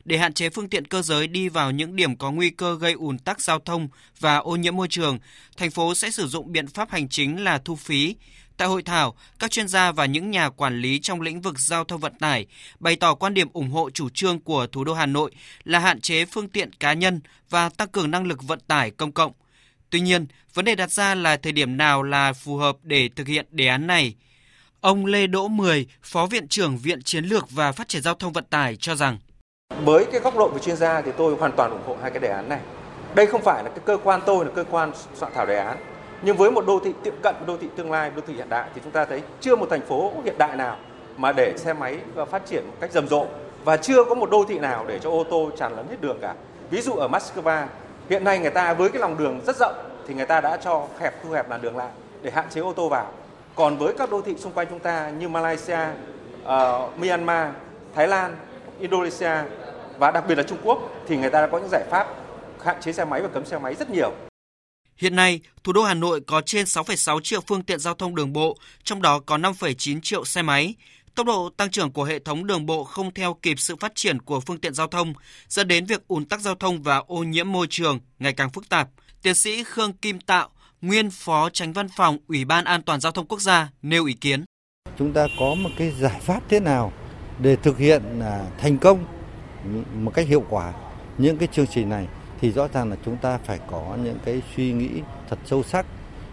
[0.06, 2.94] Để hạn chế phương tiện cơ giới đi vào những điểm có nguy cơ gây
[2.94, 3.88] ùn tắc giao thông
[4.20, 5.20] và ô nhiễm môi trường,
[5.58, 8.16] thành phố sẽ sử dụng biện pháp hành chính là thu phí.
[8.58, 11.84] Tại hội thảo, các chuyên gia và những nhà quản lý trong lĩnh vực giao
[11.84, 12.46] thông vận tải
[12.80, 15.32] bày tỏ quan điểm ủng hộ chủ trương của thủ đô Hà Nội
[15.64, 17.20] là hạn chế phương tiện cá nhân
[17.50, 19.32] và tăng cường năng lực vận tải công cộng.
[19.92, 23.28] Tuy nhiên, vấn đề đặt ra là thời điểm nào là phù hợp để thực
[23.28, 24.16] hiện đề án này.
[24.82, 28.34] Ông Lê Đỗ Mười, Phó Viện trưởng Viện Chiến lược và Phát triển Giao thông
[28.34, 29.18] Vận tải cho rằng
[29.86, 32.20] Với cái góc độ của chuyên gia thì tôi hoàn toàn ủng hộ hai cái
[32.20, 32.60] đề án này.
[33.16, 35.78] Đây không phải là cái cơ quan tôi là cơ quan soạn thảo đề án.
[36.22, 38.70] Nhưng với một đô thị tiệm cận đô thị tương lai, đô thị hiện đại
[38.76, 40.78] thì chúng ta thấy chưa một thành phố hiện đại nào
[41.18, 43.28] mà để xe máy và phát triển một cách rầm rộ
[43.64, 46.18] và chưa có một đô thị nào để cho ô tô tràn lấn hết đường
[46.22, 46.36] cả.
[46.70, 47.68] Ví dụ ở Moscow
[48.12, 49.76] Hiện nay người ta với cái lòng đường rất rộng
[50.08, 51.90] thì người ta đã cho hẹp thu hẹp làn đường lại
[52.22, 53.14] để hạn chế ô tô vào.
[53.56, 55.80] Còn với các đô thị xung quanh chúng ta như Malaysia,
[56.44, 57.50] uh, Myanmar,
[57.96, 58.38] Thái Lan,
[58.80, 59.32] Indonesia
[59.98, 62.08] và đặc biệt là Trung Quốc thì người ta đã có những giải pháp
[62.64, 64.14] hạn chế xe máy và cấm xe máy rất nhiều.
[64.98, 68.34] Hiện nay, thủ đô Hà Nội có trên 6,6 triệu phương tiện giao thông đường
[68.34, 70.76] bộ, trong đó có 5,9 triệu xe máy.
[71.16, 74.22] Tốc độ tăng trưởng của hệ thống đường bộ không theo kịp sự phát triển
[74.22, 75.14] của phương tiện giao thông,
[75.48, 78.70] dẫn đến việc ùn tắc giao thông và ô nhiễm môi trường ngày càng phức
[78.70, 78.90] tạp.
[79.22, 80.50] Tiến sĩ Khương Kim Tạo,
[80.82, 84.14] nguyên Phó Tránh Văn phòng Ủy ban An toàn Giao thông Quốc gia nêu ý
[84.14, 84.46] kiến.
[84.98, 86.94] Chúng ta có một cái giải pháp thế nào
[87.40, 89.06] để thực hiện là thành công
[89.96, 90.74] một cách hiệu quả
[91.18, 92.08] những cái chương trình này
[92.42, 94.90] thì rõ ràng là chúng ta phải có những cái suy nghĩ
[95.30, 95.86] thật sâu sắc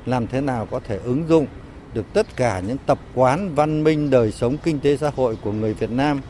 [0.06, 1.46] làm thế nào có thể ứng dụng
[1.94, 5.52] được tất cả những tập quán văn minh đời sống kinh tế xã hội của
[5.52, 6.20] người Việt Nam,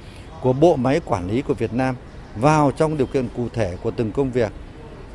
[0.43, 1.95] của bộ máy quản lý của Việt Nam
[2.37, 4.53] vào trong điều kiện cụ thể của từng công việc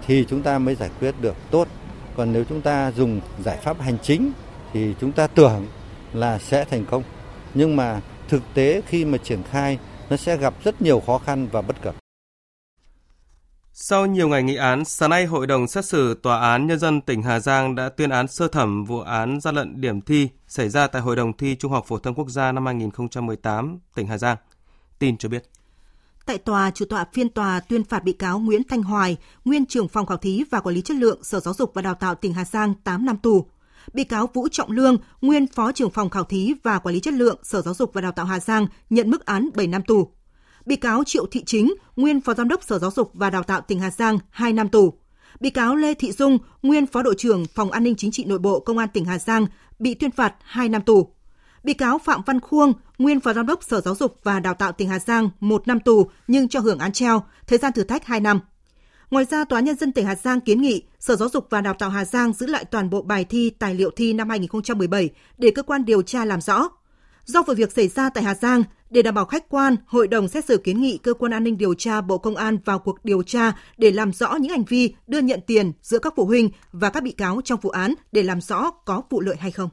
[0.08, 1.68] thì chúng ta mới giải quyết được tốt.
[2.16, 4.32] Còn nếu chúng ta dùng giải pháp hành chính
[4.74, 5.68] thì chúng ta tưởng
[6.14, 7.04] là sẽ thành công.
[7.54, 9.80] Nhưng mà thực tế khi mà triển khai,
[10.10, 12.03] nó sẽ gặp rất nhiều khó khăn và bất cập
[13.76, 17.02] sau nhiều ngày nghị án, sáng nay Hội đồng xét xử Tòa án Nhân dân
[17.02, 20.70] tỉnh Hà Giang đã tuyên án sơ thẩm vụ án gian lận điểm thi xảy
[20.70, 24.18] ra tại Hội đồng thi Trung học Phổ thông Quốc gia năm 2018, tỉnh Hà
[24.18, 24.38] Giang.
[25.00, 25.44] Tin cho biết.
[26.26, 29.88] Tại tòa, chủ tọa phiên tòa tuyên phạt bị cáo Nguyễn Thanh Hoài, nguyên trưởng
[29.88, 32.34] phòng khảo thí và quản lý chất lượng Sở Giáo dục và Đào tạo tỉnh
[32.34, 33.46] Hà Giang 8 năm tù.
[33.94, 37.14] Bị cáo Vũ Trọng Lương, nguyên phó trưởng phòng khảo thí và quản lý chất
[37.14, 40.10] lượng Sở Giáo dục và Đào tạo Hà Giang nhận mức án 7 năm tù.
[40.66, 43.62] Bị cáo Triệu Thị Chính, nguyên Phó Giám đốc Sở Giáo dục và Đào tạo
[43.62, 44.94] tỉnh Hà Giang 2 năm tù.
[45.40, 48.40] Bị cáo Lê Thị Dung, nguyên Phó đội trưởng Phòng An ninh Chính trị Nội
[48.40, 49.48] bộ Công an tỉnh Hà Giang
[49.80, 51.14] bị tuyên phạt 2 năm tù.
[51.64, 54.72] Bị cáo Phạm Văn Khuông, nguyên Phó Giám đốc Sở Giáo dục và Đào tạo
[54.72, 58.06] tỉnh Hà Giang 1 năm tù nhưng cho hưởng án treo, thời gian thử thách
[58.06, 58.40] 2 năm.
[59.12, 61.74] Ngoài ra, Tòa Nhân dân tỉnh Hà Giang kiến nghị Sở Giáo dục và Đào
[61.74, 65.52] tạo Hà Giang giữ lại toàn bộ bài thi, tài liệu thi năm 2017 để
[65.56, 66.70] cơ quan điều tra làm rõ.
[67.26, 68.64] Do vụ việc xảy ra tại Hà Giang,
[68.94, 71.58] để đảm bảo khách quan, Hội đồng xét xử kiến nghị Cơ quan An ninh
[71.58, 74.96] điều tra Bộ Công an vào cuộc điều tra để làm rõ những hành vi
[75.08, 78.24] đưa nhận tiền giữa các phụ huynh và các bị cáo trong vụ án để
[78.24, 79.70] làm rõ có vụ lợi hay không.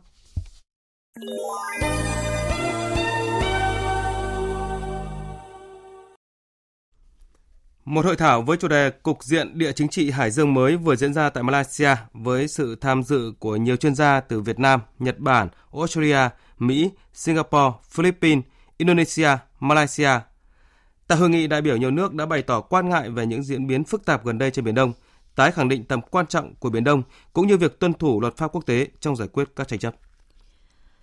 [7.84, 10.96] Một hội thảo với chủ đề Cục diện địa chính trị Hải Dương mới vừa
[10.96, 14.80] diễn ra tại Malaysia với sự tham dự của nhiều chuyên gia từ Việt Nam,
[14.98, 18.44] Nhật Bản, Australia, Mỹ, Singapore, Philippines,
[18.80, 19.28] Indonesia,
[19.60, 20.10] Malaysia.
[21.06, 23.66] Tại hội nghị, đại biểu nhiều nước đã bày tỏ quan ngại về những diễn
[23.66, 24.92] biến phức tạp gần đây trên Biển Đông,
[25.34, 27.02] tái khẳng định tầm quan trọng của Biển Đông
[27.32, 29.94] cũng như việc tuân thủ luật pháp quốc tế trong giải quyết các tranh chấp.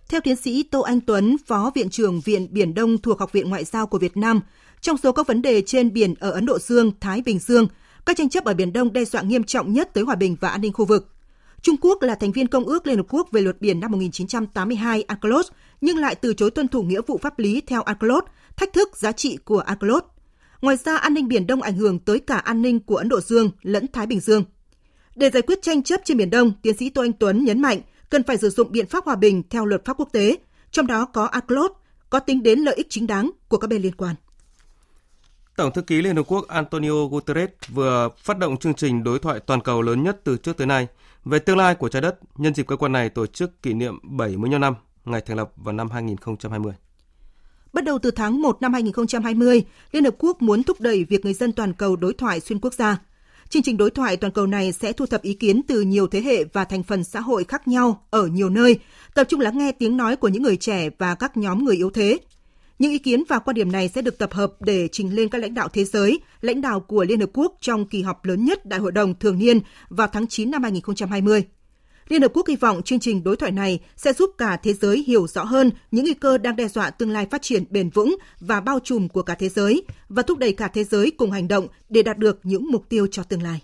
[0.09, 3.49] Theo tiến sĩ Tô Anh Tuấn, Phó Viện trưởng Viện Biển Đông thuộc Học viện
[3.49, 4.41] Ngoại giao của Việt Nam,
[4.81, 7.67] trong số các vấn đề trên biển ở Ấn Độ Dương, Thái Bình Dương,
[8.05, 10.49] các tranh chấp ở Biển Đông đe dọa nghiêm trọng nhất tới hòa bình và
[10.49, 11.13] an ninh khu vực.
[11.61, 15.03] Trung Quốc là thành viên Công ước Liên Hợp Quốc về luật biển năm 1982
[15.07, 15.47] UNCLOS,
[15.81, 18.23] nhưng lại từ chối tuân thủ nghĩa vụ pháp lý theo UNCLOS,
[18.55, 20.03] thách thức giá trị của UNCLOS.
[20.61, 23.21] Ngoài ra, an ninh Biển Đông ảnh hưởng tới cả an ninh của Ấn Độ
[23.21, 24.43] Dương lẫn Thái Bình Dương.
[25.15, 27.81] Để giải quyết tranh chấp trên Biển Đông, tiến sĩ Tô Anh Tuấn nhấn mạnh
[28.09, 30.37] cần phải sử dụng biện pháp hòa bình theo luật pháp quốc tế,
[30.71, 31.71] trong đó có UNCLOS,
[32.09, 34.15] có tính đến lợi ích chính đáng của các bên liên quan.
[35.55, 39.39] Tổng thư ký Liên Hợp Quốc Antonio Guterres vừa phát động chương trình đối thoại
[39.39, 40.87] toàn cầu lớn nhất từ trước tới nay
[41.25, 43.99] về tương lai của trái đất nhân dịp cơ quan này tổ chức kỷ niệm
[44.03, 44.75] 70 năm
[45.09, 46.73] ngày thành lập vào năm 2020.
[47.73, 51.33] Bắt đầu từ tháng 1 năm 2020, Liên Hợp Quốc muốn thúc đẩy việc người
[51.33, 52.97] dân toàn cầu đối thoại xuyên quốc gia.
[53.49, 56.21] Chương trình đối thoại toàn cầu này sẽ thu thập ý kiến từ nhiều thế
[56.21, 58.79] hệ và thành phần xã hội khác nhau ở nhiều nơi,
[59.15, 61.89] tập trung lắng nghe tiếng nói của những người trẻ và các nhóm người yếu
[61.89, 62.19] thế,
[62.79, 65.37] những ý kiến và quan điểm này sẽ được tập hợp để trình lên các
[65.37, 68.65] lãnh đạo thế giới, lãnh đạo của Liên Hợp Quốc trong kỳ họp lớn nhất
[68.65, 71.43] Đại hội đồng thường niên vào tháng 9 năm 2020.
[72.09, 75.03] Liên Hợp Quốc hy vọng chương trình đối thoại này sẽ giúp cả thế giới
[75.07, 78.15] hiểu rõ hơn những nguy cơ đang đe dọa tương lai phát triển bền vững
[78.39, 81.47] và bao trùm của cả thế giới và thúc đẩy cả thế giới cùng hành
[81.47, 83.61] động để đạt được những mục tiêu cho tương lai.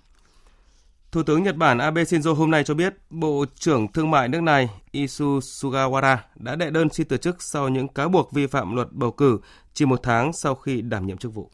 [1.12, 4.42] Thủ tướng Nhật Bản Abe Shinzo hôm nay cho biết, Bộ trưởng Thương mại nước
[4.42, 8.76] này Isu Sugawara đã đệ đơn xin từ chức sau những cáo buộc vi phạm
[8.76, 9.40] luật bầu cử
[9.74, 11.50] chỉ một tháng sau khi đảm nhiệm chức vụ.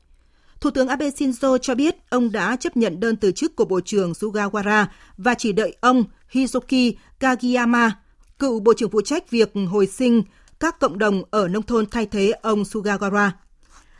[0.61, 3.79] Thủ tướng Abe Shinzo cho biết ông đã chấp nhận đơn từ chức của Bộ
[3.81, 4.85] trưởng Sugawara
[5.17, 7.91] và chỉ đợi ông Hizoki Kagiyama,
[8.39, 10.23] cựu Bộ trưởng phụ trách việc hồi sinh
[10.59, 13.29] các cộng đồng ở nông thôn thay thế ông Sugawara.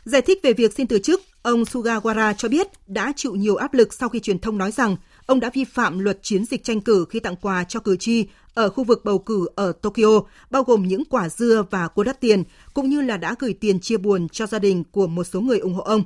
[0.04, 3.74] Giải thích về việc xin từ chức, ông Sugawara cho biết đã chịu nhiều áp
[3.74, 4.96] lực sau khi truyền thông nói rằng
[5.26, 8.26] ông đã vi phạm luật chiến dịch tranh cử khi tặng quà cho cử tri
[8.54, 12.20] ở khu vực bầu cử ở Tokyo, bao gồm những quả dưa và cua đắt
[12.20, 12.44] tiền,
[12.74, 15.58] cũng như là đã gửi tiền chia buồn cho gia đình của một số người
[15.58, 16.04] ủng hộ ông.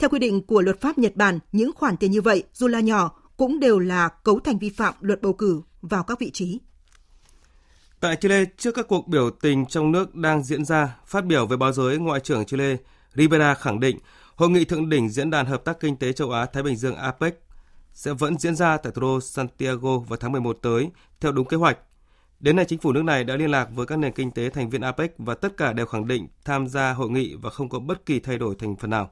[0.00, 2.80] Theo quy định của luật pháp Nhật Bản, những khoản tiền như vậy, dù là
[2.80, 6.60] nhỏ, cũng đều là cấu thành vi phạm luật bầu cử vào các vị trí.
[8.00, 11.56] Tại Chile, trước các cuộc biểu tình trong nước đang diễn ra, phát biểu với
[11.56, 12.76] báo giới, Ngoại trưởng Chile
[13.14, 13.98] Rivera khẳng định
[14.36, 17.34] Hội nghị thượng đỉnh Diễn đàn Hợp tác Kinh tế Châu Á-Thái Bình Dương APEC
[17.92, 20.90] sẽ vẫn diễn ra tại thủ đô Santiago vào tháng 11 tới
[21.20, 21.78] theo đúng kế hoạch.
[22.40, 24.70] Đến nay, chính phủ nước này đã liên lạc với các nền kinh tế thành
[24.70, 27.78] viên APEC và tất cả đều khẳng định tham gia hội nghị và không có
[27.78, 29.10] bất kỳ thay đổi thành phần nào.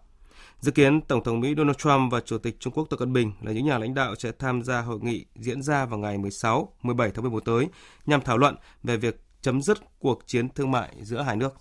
[0.61, 3.32] Dự kiến Tổng thống Mỹ Donald Trump và Chủ tịch Trung Quốc Tập Cận Bình
[3.41, 6.72] là những nhà lãnh đạo sẽ tham gia hội nghị diễn ra vào ngày 16,
[6.82, 7.66] 17 tháng 11 tới
[8.07, 11.55] nhằm thảo luận về việc chấm dứt cuộc chiến thương mại giữa hai nước.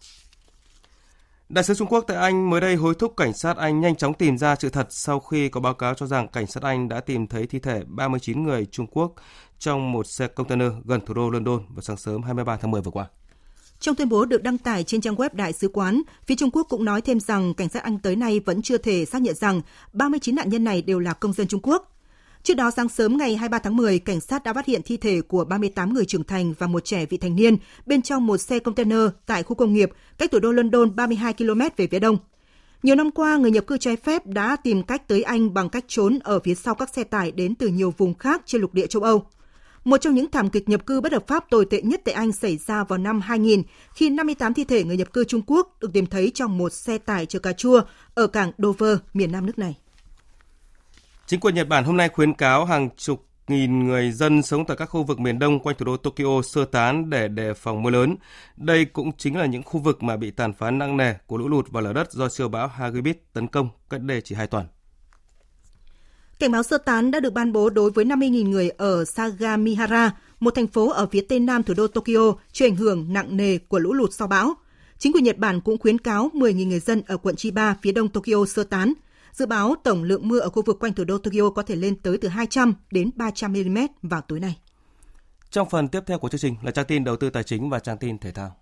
[1.49, 4.13] Đại sứ Trung Quốc tại Anh mới đây hối thúc cảnh sát Anh nhanh chóng
[4.13, 6.99] tìm ra sự thật sau khi có báo cáo cho rằng cảnh sát Anh đã
[6.99, 9.13] tìm thấy thi thể 39 người Trung Quốc
[9.59, 12.91] trong một xe container gần thủ đô London vào sáng sớm 23 tháng 10 vừa
[12.91, 13.07] qua.
[13.80, 16.63] Trong tuyên bố được đăng tải trên trang web Đại sứ quán, phía Trung Quốc
[16.69, 19.61] cũng nói thêm rằng cảnh sát Anh tới nay vẫn chưa thể xác nhận rằng
[19.93, 21.93] 39 nạn nhân này đều là công dân Trung Quốc.
[22.43, 25.21] Trước đó sáng sớm ngày 23 tháng 10, cảnh sát đã phát hiện thi thể
[25.21, 28.59] của 38 người trưởng thành và một trẻ vị thành niên bên trong một xe
[28.59, 32.17] container tại khu công nghiệp cách thủ đô London 32 km về phía đông.
[32.84, 35.86] Nhiều năm qua, người nhập cư trái phép đã tìm cách tới Anh bằng cách
[35.88, 38.88] trốn ở phía sau các xe tải đến từ nhiều vùng khác trên lục địa
[38.88, 39.25] châu Âu.
[39.88, 42.32] Một trong những thảm kịch nhập cư bất hợp pháp tồi tệ nhất tại Anh
[42.32, 43.64] xảy ra vào năm 2000
[43.94, 46.98] khi 58 thi thể người nhập cư Trung Quốc được tìm thấy trong một xe
[46.98, 47.82] tải chở cà chua
[48.14, 49.76] ở cảng Dover, miền nam nước này.
[51.26, 54.78] Chính quyền Nhật Bản hôm nay khuyến cáo hàng chục nghìn người dân sống tại
[54.78, 57.90] các khu vực miền đông quanh thủ đô Tokyo sơ tán để đề phòng mưa
[57.90, 58.16] lớn.
[58.58, 61.48] Đây cũng chính là những khu vực mà bị tàn phá nặng nề của lũ
[61.48, 64.66] lụt và lở đất do siêu bão Hagibis tấn công cách đây chỉ hai tuần.
[66.40, 70.56] Cảnh báo sơ tán đã được ban bố đối với 50.000 người ở Sagamihara, một
[70.56, 73.80] thành phố ở phía tây nam thủ đô Tokyo chịu ảnh hưởng nặng nề của
[73.80, 74.54] lũ lụt sau bão.
[74.98, 78.10] Chính quyền Nhật Bản cũng khuyến cáo 10.000 người dân ở quận Chiba phía đông
[78.10, 78.94] Tokyo sơ tán.
[79.34, 81.96] Dự báo tổng lượng mưa ở khu vực quanh thủ đô Tokyo có thể lên
[81.96, 84.58] tới từ 200 đến 300 mm vào tối nay.
[85.50, 87.80] Trong phần tiếp theo của chương trình là trang tin đầu tư tài chính và
[87.80, 88.56] trang tin thể thao.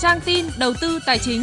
[0.00, 1.42] Trang tin đầu tư tài chính.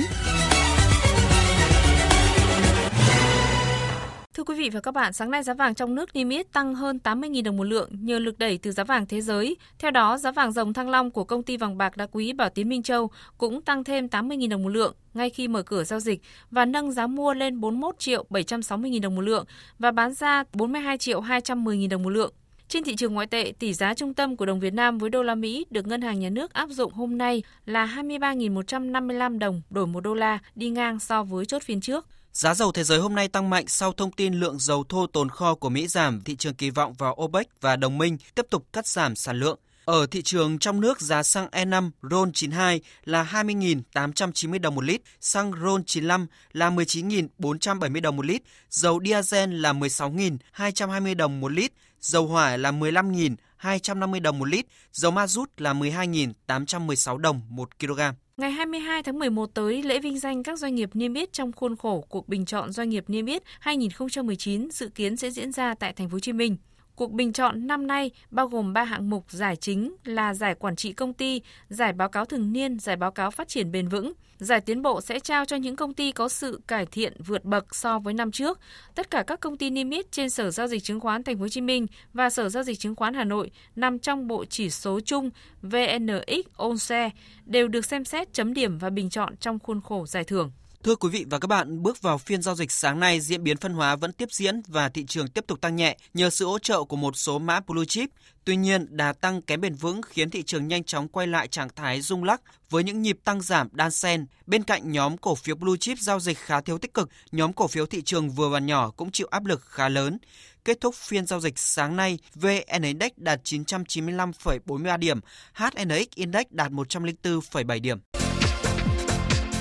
[4.42, 6.76] Thưa quý vị và các bạn, sáng nay giá vàng trong nước niêm yết tăng
[6.76, 9.56] hơn 80.000 đồng một lượng nhờ lực đẩy từ giá vàng thế giới.
[9.80, 12.50] Theo đó, giá vàng dòng thăng long của công ty vàng bạc đá quý Bảo
[12.50, 16.00] Tín Minh Châu cũng tăng thêm 80.000 đồng một lượng ngay khi mở cửa giao
[16.00, 16.22] dịch
[16.52, 19.46] và nâng giá mua lên 41 triệu 760.000 đồng một lượng
[19.80, 22.34] và bán ra 42 triệu 210.000 đồng một lượng.
[22.68, 25.24] Trên thị trường ngoại tệ, tỷ giá trung tâm của đồng Việt Nam với đô
[25.24, 29.88] la Mỹ được Ngân hàng Nhà nước áp dụng hôm nay là 23.155 đồng đổi
[29.88, 32.08] 1 đô la, đi ngang so với chốt phiên trước.
[32.34, 35.30] Giá dầu thế giới hôm nay tăng mạnh sau thông tin lượng dầu thô tồn
[35.30, 38.66] kho của Mỹ giảm, thị trường kỳ vọng vào OPEC và đồng minh tiếp tục
[38.74, 39.60] cắt giảm sản lượng.
[39.86, 45.02] Ở thị trường trong nước, giá xăng E5 RON 92 là 20.890 đồng một lít,
[45.22, 51.72] xăng RON 95 là 19.470 đồng một lít, dầu diesel là 16.220 đồng một lít,
[52.02, 58.02] dầu hỏa là 15.250 đồng một lít, dầu ma rút là 12.816 đồng một kg.
[58.38, 61.76] Ngày 22 tháng 11 tới, lễ vinh danh các doanh nghiệp niêm yết trong khuôn
[61.76, 65.94] khổ cuộc bình chọn doanh nghiệp niêm yết 2019 dự kiến sẽ diễn ra tại
[65.94, 66.58] thành phố Hồ Chí Minh.
[67.02, 70.76] Cuộc bình chọn năm nay bao gồm 3 hạng mục giải chính là giải quản
[70.76, 74.14] trị công ty, giải báo cáo thường niên, giải báo cáo phát triển bền vững.
[74.38, 77.76] Giải tiến bộ sẽ trao cho những công ty có sự cải thiện vượt bậc
[77.76, 78.60] so với năm trước.
[78.96, 81.42] Tất cả các công ty niêm yết trên Sở giao dịch chứng khoán Thành phố
[81.42, 84.70] Hồ Chí Minh và Sở giao dịch chứng khoán Hà Nội nằm trong bộ chỉ
[84.70, 85.30] số chung
[85.62, 87.10] VNX ONSE
[87.46, 90.52] đều được xem xét chấm điểm và bình chọn trong khuôn khổ giải thưởng.
[90.84, 93.58] Thưa quý vị và các bạn, bước vào phiên giao dịch sáng nay, diễn biến
[93.58, 96.60] phân hóa vẫn tiếp diễn và thị trường tiếp tục tăng nhẹ nhờ sự hỗ
[96.60, 98.10] trợ của một số mã blue chip.
[98.46, 101.70] Tuy nhiên, đà tăng kém bền vững khiến thị trường nhanh chóng quay lại trạng
[101.76, 104.26] thái rung lắc với những nhịp tăng giảm đan xen.
[104.46, 107.68] Bên cạnh nhóm cổ phiếu blue chip giao dịch khá thiếu tích cực, nhóm cổ
[107.68, 110.18] phiếu thị trường vừa và nhỏ cũng chịu áp lực khá lớn.
[110.66, 115.20] Kết thúc phiên giao dịch sáng nay, VN Index đạt 995,43 điểm,
[115.54, 118.00] HNX Index đạt 104,7 điểm.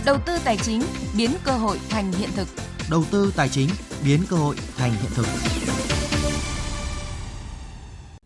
[0.07, 0.83] Đầu tư tài chính
[1.19, 2.49] biến cơ hội thành hiện thực.
[2.91, 3.69] Đầu tư tài chính
[4.05, 5.27] biến cơ hội thành hiện thực.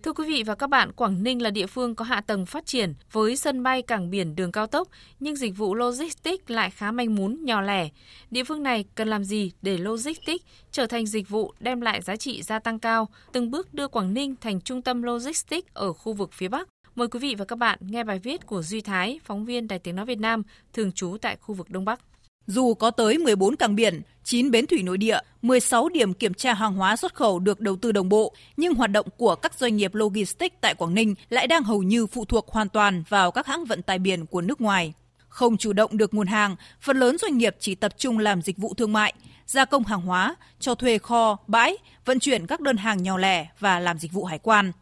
[0.02, 2.66] Thưa quý vị và các bạn, Quảng Ninh là địa phương có hạ tầng phát
[2.66, 4.88] triển với sân bay, cảng biển, đường cao tốc,
[5.20, 7.88] nhưng dịch vụ logistics lại khá manh mún, nhỏ lẻ.
[8.30, 12.16] Địa phương này cần làm gì để logistics trở thành dịch vụ đem lại giá
[12.16, 16.12] trị gia tăng cao, từng bước đưa Quảng Ninh thành trung tâm logistics ở khu
[16.12, 16.68] vực phía Bắc?
[16.96, 19.78] Mời quý vị và các bạn nghe bài viết của Duy Thái, phóng viên Đài
[19.78, 20.42] Tiếng Nói Việt Nam,
[20.72, 22.00] thường trú tại khu vực Đông Bắc.
[22.46, 26.54] Dù có tới 14 cảng biển, 9 bến thủy nội địa, 16 điểm kiểm tra
[26.54, 29.76] hàng hóa xuất khẩu được đầu tư đồng bộ, nhưng hoạt động của các doanh
[29.76, 33.46] nghiệp logistics tại Quảng Ninh lại đang hầu như phụ thuộc hoàn toàn vào các
[33.46, 34.92] hãng vận tải biển của nước ngoài.
[35.28, 38.58] Không chủ động được nguồn hàng, phần lớn doanh nghiệp chỉ tập trung làm dịch
[38.58, 39.14] vụ thương mại,
[39.46, 43.46] gia công hàng hóa, cho thuê kho, bãi, vận chuyển các đơn hàng nhỏ lẻ
[43.58, 44.72] và làm dịch vụ hải quan.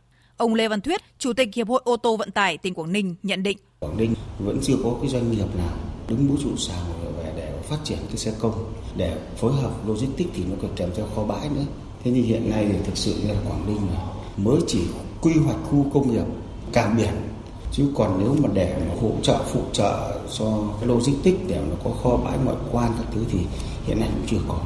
[0.43, 3.14] Ông Lê Văn Thuyết, Chủ tịch Hiệp hội ô tô vận tải tỉnh Quảng Ninh
[3.22, 3.59] nhận định.
[3.80, 5.76] Quảng Ninh vẫn chưa có cái doanh nghiệp nào
[6.09, 6.84] đứng mũi trụ sào
[7.16, 10.88] về để phát triển cái xe công để phối hợp logistics thì nó còn kèm
[10.97, 11.64] theo kho bãi nữa.
[12.05, 14.80] Thế nhưng hiện nay thì thực sự là Quảng Ninh là mới chỉ
[15.20, 16.24] quy hoạch khu công nghiệp
[16.72, 17.14] cảng biển
[17.72, 21.76] chứ còn nếu mà để mà hỗ trợ phụ trợ cho cái logistics để nó
[21.84, 23.38] có kho bãi ngoại quan các thứ thì
[23.86, 24.61] hiện nay cũng chưa có.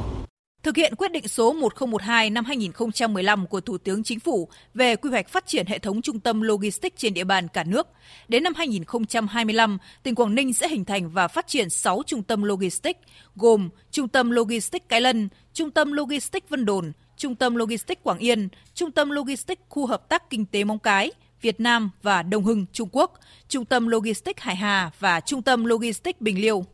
[0.67, 5.09] Thực hiện quyết định số 1012 năm 2015 của Thủ tướng Chính phủ về quy
[5.09, 7.87] hoạch phát triển hệ thống trung tâm logistics trên địa bàn cả nước,
[8.27, 12.43] đến năm 2025, tỉnh Quảng Ninh sẽ hình thành và phát triển 6 trung tâm
[12.43, 12.99] logistics
[13.35, 18.17] gồm Trung tâm Logistics Cái Lân, Trung tâm Logistics Vân Đồn, Trung tâm Logistics Quảng
[18.19, 21.11] Yên, Trung tâm Logistics Khu Hợp tác Kinh tế Móng Cái,
[21.41, 25.65] Việt Nam và Đông Hưng, Trung Quốc, Trung tâm Logistics Hải Hà và Trung tâm
[25.65, 26.65] Logistics Bình Liêu.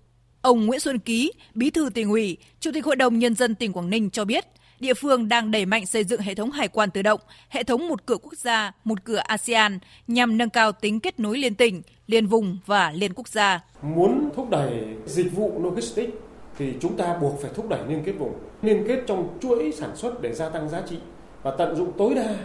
[0.44, 3.74] Ông Nguyễn Xuân Ký, Bí thư tỉnh ủy, Chủ tịch Hội đồng Nhân dân tỉnh
[3.74, 4.46] Quảng Ninh cho biết,
[4.80, 7.20] địa phương đang đẩy mạnh xây dựng hệ thống hải quan tự động,
[7.50, 11.38] hệ thống một cửa quốc gia, một cửa ASEAN nhằm nâng cao tính kết nối
[11.38, 13.64] liên tỉnh, liên vùng và liên quốc gia.
[13.82, 14.72] Muốn thúc đẩy
[15.06, 16.14] dịch vụ logistics
[16.58, 19.96] thì chúng ta buộc phải thúc đẩy liên kết vùng, liên kết trong chuỗi sản
[19.96, 20.98] xuất để gia tăng giá trị
[21.44, 22.36] và tận dụng tối đa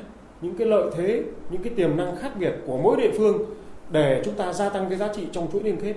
[0.40, 3.42] những cái lợi thế, những cái tiềm năng khác biệt của mỗi địa phương
[3.90, 5.94] để chúng ta gia tăng cái giá trị trong chuỗi liên kết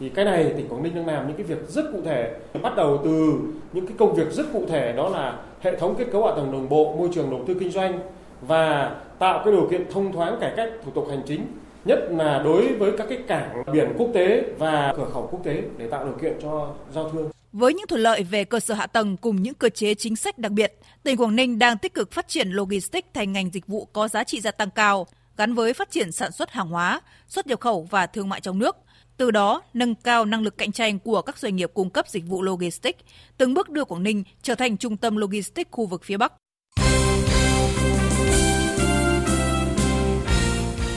[0.00, 2.76] thì cái này tỉnh Quảng Ninh đang làm những cái việc rất cụ thể bắt
[2.76, 3.40] đầu từ
[3.72, 6.52] những cái công việc rất cụ thể đó là hệ thống kết cấu hạ tầng
[6.52, 8.00] đồng bộ môi trường đầu tư kinh doanh
[8.40, 11.46] và tạo cái điều kiện thông thoáng cải cách thủ tục hành chính
[11.84, 15.62] nhất là đối với các cái cảng biển quốc tế và cửa khẩu quốc tế
[15.78, 17.30] để tạo điều kiện cho giao thương.
[17.52, 20.38] Với những thuận lợi về cơ sở hạ tầng cùng những cơ chế chính sách
[20.38, 23.88] đặc biệt, tỉnh Quảng Ninh đang tích cực phát triển logistics thành ngành dịch vụ
[23.92, 27.46] có giá trị gia tăng cao, gắn với phát triển sản xuất hàng hóa, xuất
[27.46, 28.76] nhập khẩu và thương mại trong nước–
[29.20, 32.26] từ đó nâng cao năng lực cạnh tranh của các doanh nghiệp cung cấp dịch
[32.26, 32.98] vụ logistics,
[33.38, 36.32] từng bước đưa Quảng Ninh trở thành trung tâm logistics khu vực phía Bắc.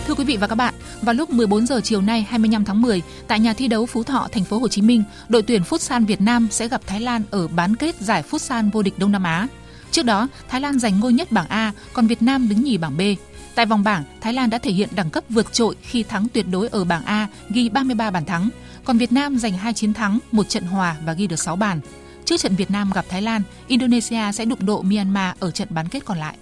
[0.07, 3.01] Thưa quý vị và các bạn, vào lúc 14 giờ chiều nay 25 tháng 10,
[3.27, 6.21] tại nhà thi đấu Phú Thọ, thành phố Hồ Chí Minh, đội tuyển Futsal Việt
[6.21, 9.47] Nam sẽ gặp Thái Lan ở bán kết giải Futsal vô địch Đông Nam Á.
[9.91, 12.97] Trước đó, Thái Lan giành ngôi nhất bảng A, còn Việt Nam đứng nhì bảng
[12.97, 13.01] B.
[13.55, 16.45] Tại vòng bảng, Thái Lan đã thể hiện đẳng cấp vượt trội khi thắng tuyệt
[16.51, 18.49] đối ở bảng A, ghi 33 bàn thắng,
[18.83, 21.79] còn Việt Nam giành 2 chiến thắng, một trận hòa và ghi được 6 bàn.
[22.25, 25.87] Trước trận Việt Nam gặp Thái Lan, Indonesia sẽ đụng độ Myanmar ở trận bán
[25.87, 26.35] kết còn lại.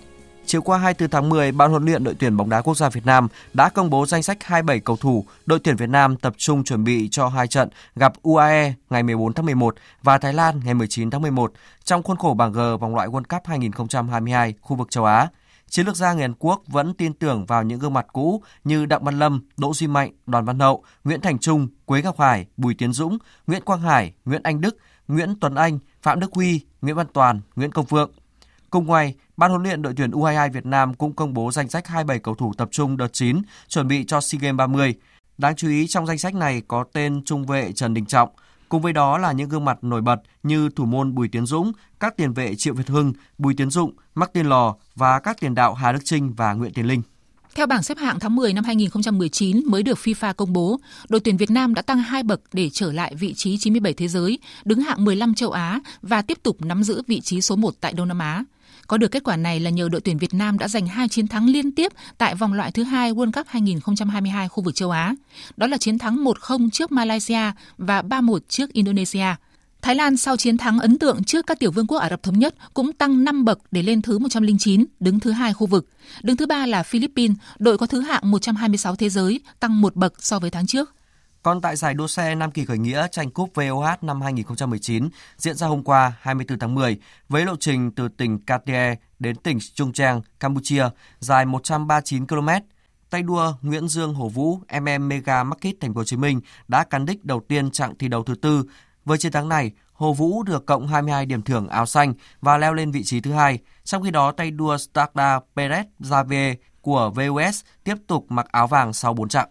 [0.46, 3.06] Chiều qua 24 tháng 10, Ban huấn luyện đội tuyển bóng đá quốc gia Việt
[3.06, 6.64] Nam đã công bố danh sách 27 cầu thủ đội tuyển Việt Nam tập trung
[6.64, 10.74] chuẩn bị cho hai trận gặp UAE ngày 14 tháng 11 và Thái Lan ngày
[10.74, 11.54] 19 tháng 11
[11.84, 15.28] trong khuôn khổ bảng G vòng loại World Cup 2022 khu vực châu Á.
[15.72, 18.86] Chiến lược gia người Hàn Quốc vẫn tin tưởng vào những gương mặt cũ như
[18.86, 22.46] Đặng Văn Lâm, Đỗ Duy Mạnh, Đoàn Văn Hậu, Nguyễn Thành Trung, Quế Ngọc Hải,
[22.58, 23.18] Bùi Tiến Dũng,
[23.48, 27.42] Nguyễn Quang Hải, Nguyễn Anh Đức, Nguyễn Tuấn Anh, Phạm Đức Huy, Nguyễn Văn Toàn,
[27.56, 28.12] Nguyễn Công Phượng.
[28.70, 31.88] Cùng ngày, Ban huấn luyện đội tuyển U22 Việt Nam cũng công bố danh sách
[31.88, 34.96] 27 cầu thủ tập trung đợt 9 chuẩn bị cho SEA Games 30.
[35.38, 38.30] Đáng chú ý trong danh sách này có tên trung vệ Trần Đình Trọng,
[38.72, 41.72] Cùng với đó là những gương mặt nổi bật như thủ môn Bùi Tiến Dũng,
[42.00, 45.56] các tiền vệ Triệu Việt Hưng, Bùi Tiến Dụng, Mắc Tiên Lò và các tiền
[45.56, 47.02] đạo Hà Đức Trinh và Nguyễn Tiến Linh.
[47.56, 51.38] Theo bảng xếp hạng tháng 10 năm 2019 mới được FIFA công bố, đội tuyển
[51.38, 54.82] Việt Nam đã tăng 2 bậc để trở lại vị trí 97 thế giới, đứng
[54.82, 58.08] hạng 15 châu Á và tiếp tục nắm giữ vị trí số 1 tại Đông
[58.08, 58.44] Nam Á.
[58.92, 61.28] Có được kết quả này là nhờ đội tuyển Việt Nam đã giành hai chiến
[61.28, 65.16] thắng liên tiếp tại vòng loại thứ hai World Cup 2022 khu vực châu Á.
[65.58, 69.26] Đó là chiến thắng 1-0 trước Malaysia và 3-1 trước Indonesia.
[69.82, 72.40] Thái Lan sau chiến thắng ấn tượng trước các tiểu vương quốc Ả Rập Thống
[72.40, 75.88] Nhất cũng tăng 5 bậc để lên thứ 109, đứng thứ hai khu vực.
[76.24, 80.14] Đứng thứ ba là Philippines, đội có thứ hạng 126 thế giới, tăng một bậc
[80.24, 80.96] so với tháng trước.
[81.44, 85.56] Còn tại giải đua xe Nam Kỳ khởi nghĩa tranh cúp VOH năm 2019 diễn
[85.56, 86.98] ra hôm qua 24 tháng 10
[87.30, 90.90] với lộ trình từ tỉnh Katie đến tỉnh Trung Trang, Campuchia
[91.20, 92.50] dài 139 km.
[93.10, 96.84] Tay đua Nguyễn Dương Hồ Vũ MM Mega Market Thành phố Hồ Chí Minh đã
[96.84, 98.64] cán đích đầu tiên chặng thi đấu thứ tư.
[99.06, 102.74] Với chiến thắng này, Hồ Vũ được cộng 22 điểm thưởng áo xanh và leo
[102.74, 103.60] lên vị trí thứ hai.
[103.84, 108.94] Trong khi đó, tay đua Starda Perez Javier của VUS tiếp tục mặc áo vàng
[108.94, 109.50] sau 4 chặng.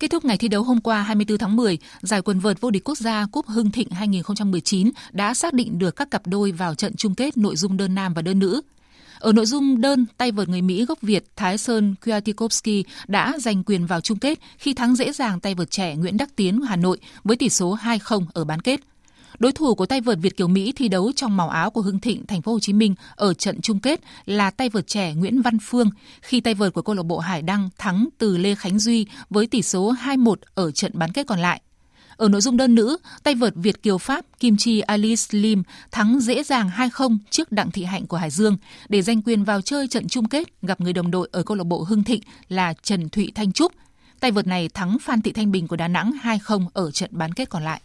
[0.00, 2.84] Kết thúc ngày thi đấu hôm qua 24 tháng 10, giải quần vợt vô địch
[2.84, 6.96] quốc gia Cúp Hưng Thịnh 2019 đã xác định được các cặp đôi vào trận
[6.96, 8.60] chung kết nội dung đơn nam và đơn nữ.
[9.18, 13.64] Ở nội dung đơn, tay vợt người Mỹ gốc Việt Thái Sơn Kwiatkowski đã giành
[13.64, 16.76] quyền vào chung kết khi thắng dễ dàng tay vợt trẻ Nguyễn Đắc Tiến Hà
[16.76, 18.80] Nội với tỷ số 2-0 ở bán kết.
[19.38, 22.00] Đối thủ của tay vợt Việt kiều Mỹ thi đấu trong màu áo của Hưng
[22.00, 25.42] Thịnh, thành phố Hồ Chí Minh ở trận chung kết là tay vợt trẻ Nguyễn
[25.42, 25.90] Văn Phương
[26.22, 29.46] khi tay vợt của câu lạc bộ Hải Đăng thắng từ Lê Khánh Duy với
[29.46, 31.60] tỷ số 2-1 ở trận bán kết còn lại.
[32.16, 36.20] Ở nội dung đơn nữ, tay vợt Việt Kiều Pháp Kim Chi Alice Lim thắng
[36.20, 38.56] dễ dàng 2-0 trước Đặng Thị Hạnh của Hải Dương
[38.88, 41.64] để giành quyền vào chơi trận chung kết gặp người đồng đội ở câu lạc
[41.64, 43.72] bộ Hưng Thịnh là Trần Thụy Thanh Trúc.
[44.20, 47.32] Tay vợt này thắng Phan Thị Thanh Bình của Đà Nẵng 2-0 ở trận bán
[47.32, 47.80] kết còn lại.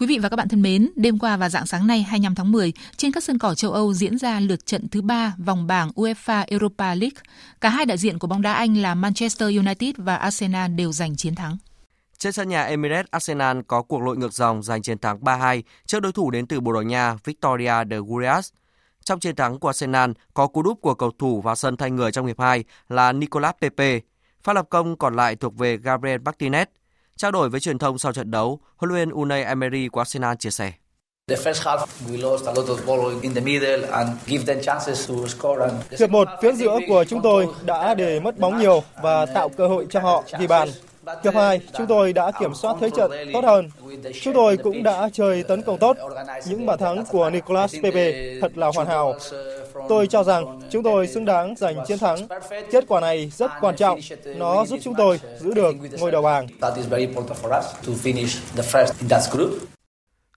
[0.00, 2.52] Quý vị và các bạn thân mến, đêm qua và dạng sáng nay 25 tháng
[2.52, 5.90] 10, trên các sân cỏ châu Âu diễn ra lượt trận thứ ba vòng bảng
[5.90, 7.22] UEFA Europa League.
[7.60, 11.16] Cả hai đại diện của bóng đá Anh là Manchester United và Arsenal đều giành
[11.16, 11.56] chiến thắng.
[12.18, 16.00] Trên sân nhà Emirates, Arsenal có cuộc lội ngược dòng giành chiến thắng 3-2 trước
[16.00, 18.52] đối thủ đến từ Bồ Đào Nha Victoria de Gurias.
[19.04, 22.12] Trong chiến thắng của Arsenal có cú đúp của cầu thủ vào sân thay người
[22.12, 24.00] trong hiệp 2 là Nicolas Pepe.
[24.42, 26.66] Phát lập công còn lại thuộc về Gabriel Martinez.
[27.20, 30.50] Trao đổi với truyền thông sau trận đấu, huấn luyện Unai Emery của Arsenal chia
[30.50, 30.72] sẻ.
[35.98, 39.68] Hiệp một phía giữa của chúng tôi đã để mất bóng nhiều và tạo cơ
[39.68, 40.68] hội cho họ ghi bàn.
[41.24, 43.70] Hiệp 2, chúng tôi đã kiểm soát thế trận tốt hơn.
[44.22, 45.96] Chúng tôi cũng đã chơi tấn công tốt.
[46.46, 49.14] Những bàn thắng của Nicolas Pepe thật là hoàn hảo.
[49.88, 52.28] Tôi cho rằng chúng tôi xứng đáng giành chiến thắng.
[52.70, 54.00] Kết quả này rất quan trọng.
[54.36, 56.46] Nó giúp chúng tôi giữ được ngôi đầu bảng.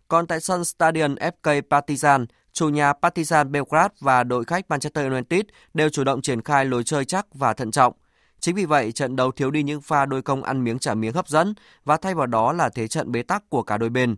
[0.08, 5.42] Còn tại sân Stadion FK Partizan, chủ nhà Partizan Belgrade và đội khách Manchester United
[5.74, 7.94] đều chủ động triển khai lối chơi chắc và thận trọng.
[8.40, 11.14] Chính vì vậy, trận đấu thiếu đi những pha đôi công ăn miếng trả miếng
[11.14, 11.54] hấp dẫn
[11.86, 14.16] và thay vào đó là thế trận bế tắc của cả đôi bên.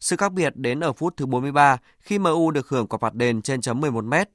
[0.00, 3.42] Sự khác biệt đến ở phút thứ 43 khi MU được hưởng quả phạt đền
[3.42, 4.28] trên chấm 11 mét.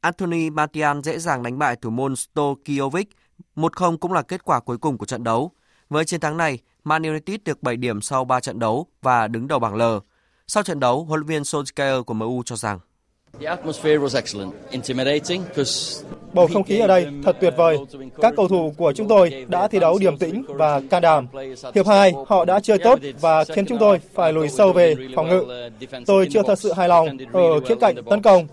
[0.00, 3.08] Anthony Martial dễ dàng đánh bại thủ môn Stokiovic,
[3.56, 5.50] 1-0 cũng là kết quả cuối cùng của trận đấu.
[5.90, 9.48] Với chiến thắng này, Man United được 7 điểm sau 3 trận đấu và đứng
[9.48, 9.82] đầu bảng L.
[10.46, 12.78] Sau trận đấu, huấn luyện viên Solskjaer của MU cho rằng
[16.32, 17.78] Bầu không khí ở đây thật tuyệt vời.
[18.20, 21.26] Các cầu thủ của chúng tôi đã thi đấu điềm tĩnh và can đảm.
[21.74, 25.28] Hiệp 2, họ đã chơi tốt và khiến chúng tôi phải lùi sâu về phòng
[25.28, 25.70] ngự.
[26.06, 28.46] Tôi chưa thật sự hài lòng ở khía cạnh tấn công.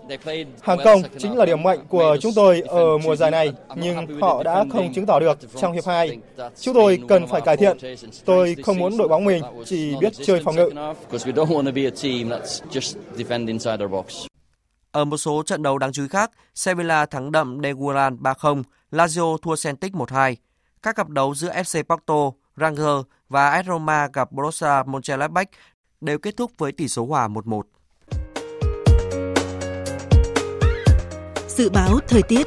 [0.60, 4.42] Hàng công chính là điểm mạnh của chúng tôi ở mùa giải này, nhưng họ
[4.42, 6.18] đã không chứng tỏ được trong hiệp 2.
[6.60, 7.76] Chúng tôi cần phải cải thiện.
[8.24, 10.70] Tôi không muốn đội bóng mình chỉ biết chơi phòng ngự.
[14.98, 19.38] Ở một số trận đấu đáng chú ý khác, Sevilla thắng đậm Deguran 3-0, Lazio
[19.38, 20.34] thua Celtic 1-2.
[20.82, 25.48] Các cặp đấu giữa FC Porto, Rangers và AS Roma gặp Borussia Mönchengladbach
[26.00, 27.62] đều kết thúc với tỷ số hòa 1-1.
[31.48, 32.46] Dự báo thời tiết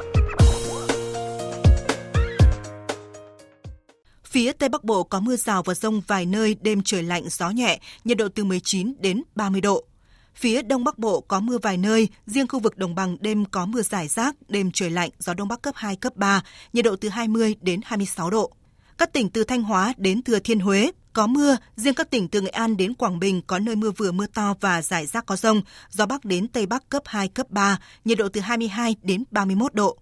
[4.23, 7.49] Phía Tây Bắc Bộ có mưa rào và rông vài nơi, đêm trời lạnh, gió
[7.49, 9.83] nhẹ, nhiệt độ từ 19 đến 30 độ.
[10.35, 13.65] Phía Đông Bắc Bộ có mưa vài nơi, riêng khu vực đồng bằng đêm có
[13.65, 16.95] mưa rải rác, đêm trời lạnh, gió Đông Bắc cấp 2, cấp 3, nhiệt độ
[16.95, 18.51] từ 20 đến 26 độ.
[18.97, 22.41] Các tỉnh từ Thanh Hóa đến Thừa Thiên Huế có mưa, riêng các tỉnh từ
[22.41, 25.35] Nghệ An đến Quảng Bình có nơi mưa vừa mưa to và rải rác có
[25.35, 29.23] rông, gió Bắc đến Tây Bắc cấp 2, cấp 3, nhiệt độ từ 22 đến
[29.31, 29.97] 31 độ.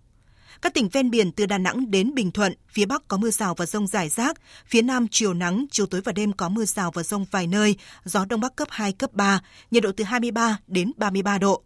[0.61, 3.53] Các tỉnh ven biển từ Đà Nẵng đến Bình Thuận, phía Bắc có mưa rào
[3.53, 6.91] và rông rải rác, phía Nam chiều nắng, chiều tối và đêm có mưa rào
[6.91, 9.41] và rông vài nơi, gió Đông Bắc cấp 2, cấp 3,
[9.71, 11.63] nhiệt độ từ 23 đến 33 độ.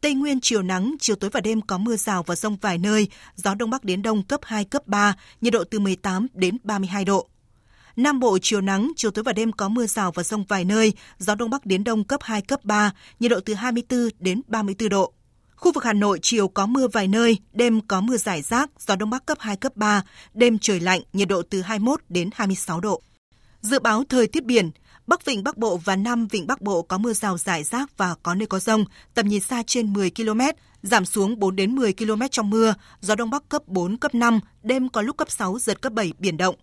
[0.00, 3.08] Tây Nguyên chiều nắng, chiều tối và đêm có mưa rào và rông vài nơi,
[3.36, 7.04] gió Đông Bắc đến Đông cấp 2, cấp 3, nhiệt độ từ 18 đến 32
[7.04, 7.28] độ.
[7.96, 10.92] Nam Bộ chiều nắng, chiều tối và đêm có mưa rào và rông vài nơi,
[11.18, 14.88] gió Đông Bắc đến Đông cấp 2, cấp 3, nhiệt độ từ 24 đến 34
[14.88, 15.12] độ.
[15.56, 18.96] Khu vực Hà Nội chiều có mưa vài nơi, đêm có mưa rải rác, gió
[18.96, 20.02] Đông Bắc cấp 2, cấp 3,
[20.34, 23.02] đêm trời lạnh, nhiệt độ từ 21 đến 26 độ.
[23.60, 24.70] Dự báo thời tiết biển,
[25.06, 28.14] Bắc Vịnh Bắc Bộ và Nam Vịnh Bắc Bộ có mưa rào rải rác và
[28.22, 28.84] có nơi có rông,
[29.14, 30.40] tầm nhìn xa trên 10 km,
[30.82, 34.40] giảm xuống 4 đến 10 km trong mưa, gió Đông Bắc cấp 4, cấp 5,
[34.62, 36.54] đêm có lúc cấp 6, giật cấp 7, biển động.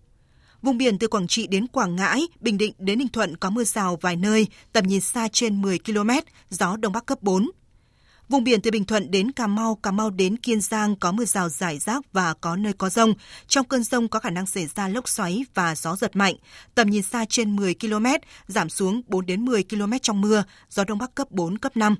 [0.62, 3.64] Vùng biển từ Quảng Trị đến Quảng Ngãi, Bình Định đến Ninh Thuận có mưa
[3.64, 6.10] rào vài nơi, tầm nhìn xa trên 10 km,
[6.50, 7.50] gió Đông Bắc cấp 4.
[8.34, 11.26] Vùng biển từ Bình Thuận đến Cà Mau, Cà Mau đến Kiên Giang có mưa
[11.26, 13.14] rào rải rác và có nơi có rông.
[13.48, 16.36] Trong cơn rông có khả năng xảy ra lốc xoáy và gió giật mạnh.
[16.76, 18.06] Tầm nhìn xa trên 10 km,
[18.48, 21.96] giảm xuống 4 đến 10 km trong mưa, gió Đông Bắc cấp 4, cấp 5.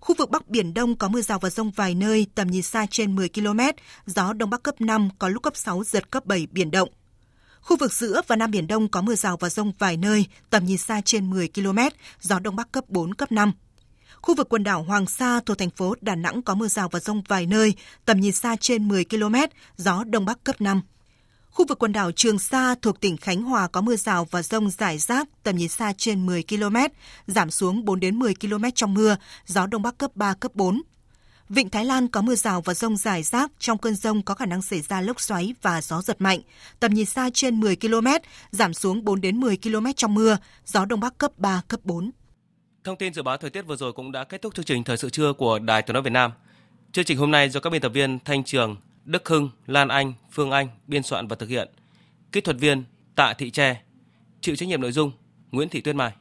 [0.00, 2.86] Khu vực Bắc Biển Đông có mưa rào và rông vài nơi, tầm nhìn xa
[2.90, 3.60] trên 10 km,
[4.06, 6.88] gió Đông Bắc cấp 5, có lúc cấp 6, giật cấp 7, biển động.
[7.60, 10.64] Khu vực giữa và Nam Biển Đông có mưa rào và rông vài nơi, tầm
[10.64, 11.78] nhìn xa trên 10 km,
[12.20, 13.52] gió Đông Bắc cấp 4, cấp 5.
[14.24, 17.00] Khu vực quần đảo Hoàng Sa thuộc thành phố Đà Nẵng có mưa rào và
[17.00, 19.34] rông vài nơi, tầm nhìn xa trên 10 km,
[19.76, 20.82] gió Đông Bắc cấp 5.
[21.50, 24.70] Khu vực quần đảo Trường Sa thuộc tỉnh Khánh Hòa có mưa rào và rông
[24.70, 26.76] rải rác, tầm nhìn xa trên 10 km,
[27.26, 29.16] giảm xuống 4 đến 10 km trong mưa,
[29.46, 30.82] gió Đông Bắc cấp 3, cấp 4.
[31.48, 34.46] Vịnh Thái Lan có mưa rào và rông rải rác, trong cơn rông có khả
[34.46, 36.40] năng xảy ra lốc xoáy và gió giật mạnh.
[36.80, 38.06] Tầm nhìn xa trên 10 km,
[38.50, 42.10] giảm xuống 4 đến 10 km trong mưa, gió Đông Bắc cấp 3, cấp 4.
[42.84, 44.96] Thông tin dự báo thời tiết vừa rồi cũng đã kết thúc chương trình thời
[44.96, 46.32] sự trưa của Đài Tiếng nói Việt Nam.
[46.92, 50.12] Chương trình hôm nay do các biên tập viên Thanh Trường, Đức Hưng, Lan Anh,
[50.30, 51.68] Phương Anh biên soạn và thực hiện.
[52.32, 53.82] Kỹ thuật viên Tạ Thị Tre,
[54.40, 55.12] chịu trách nhiệm nội dung
[55.50, 56.12] Nguyễn Thị Tuyết Mai.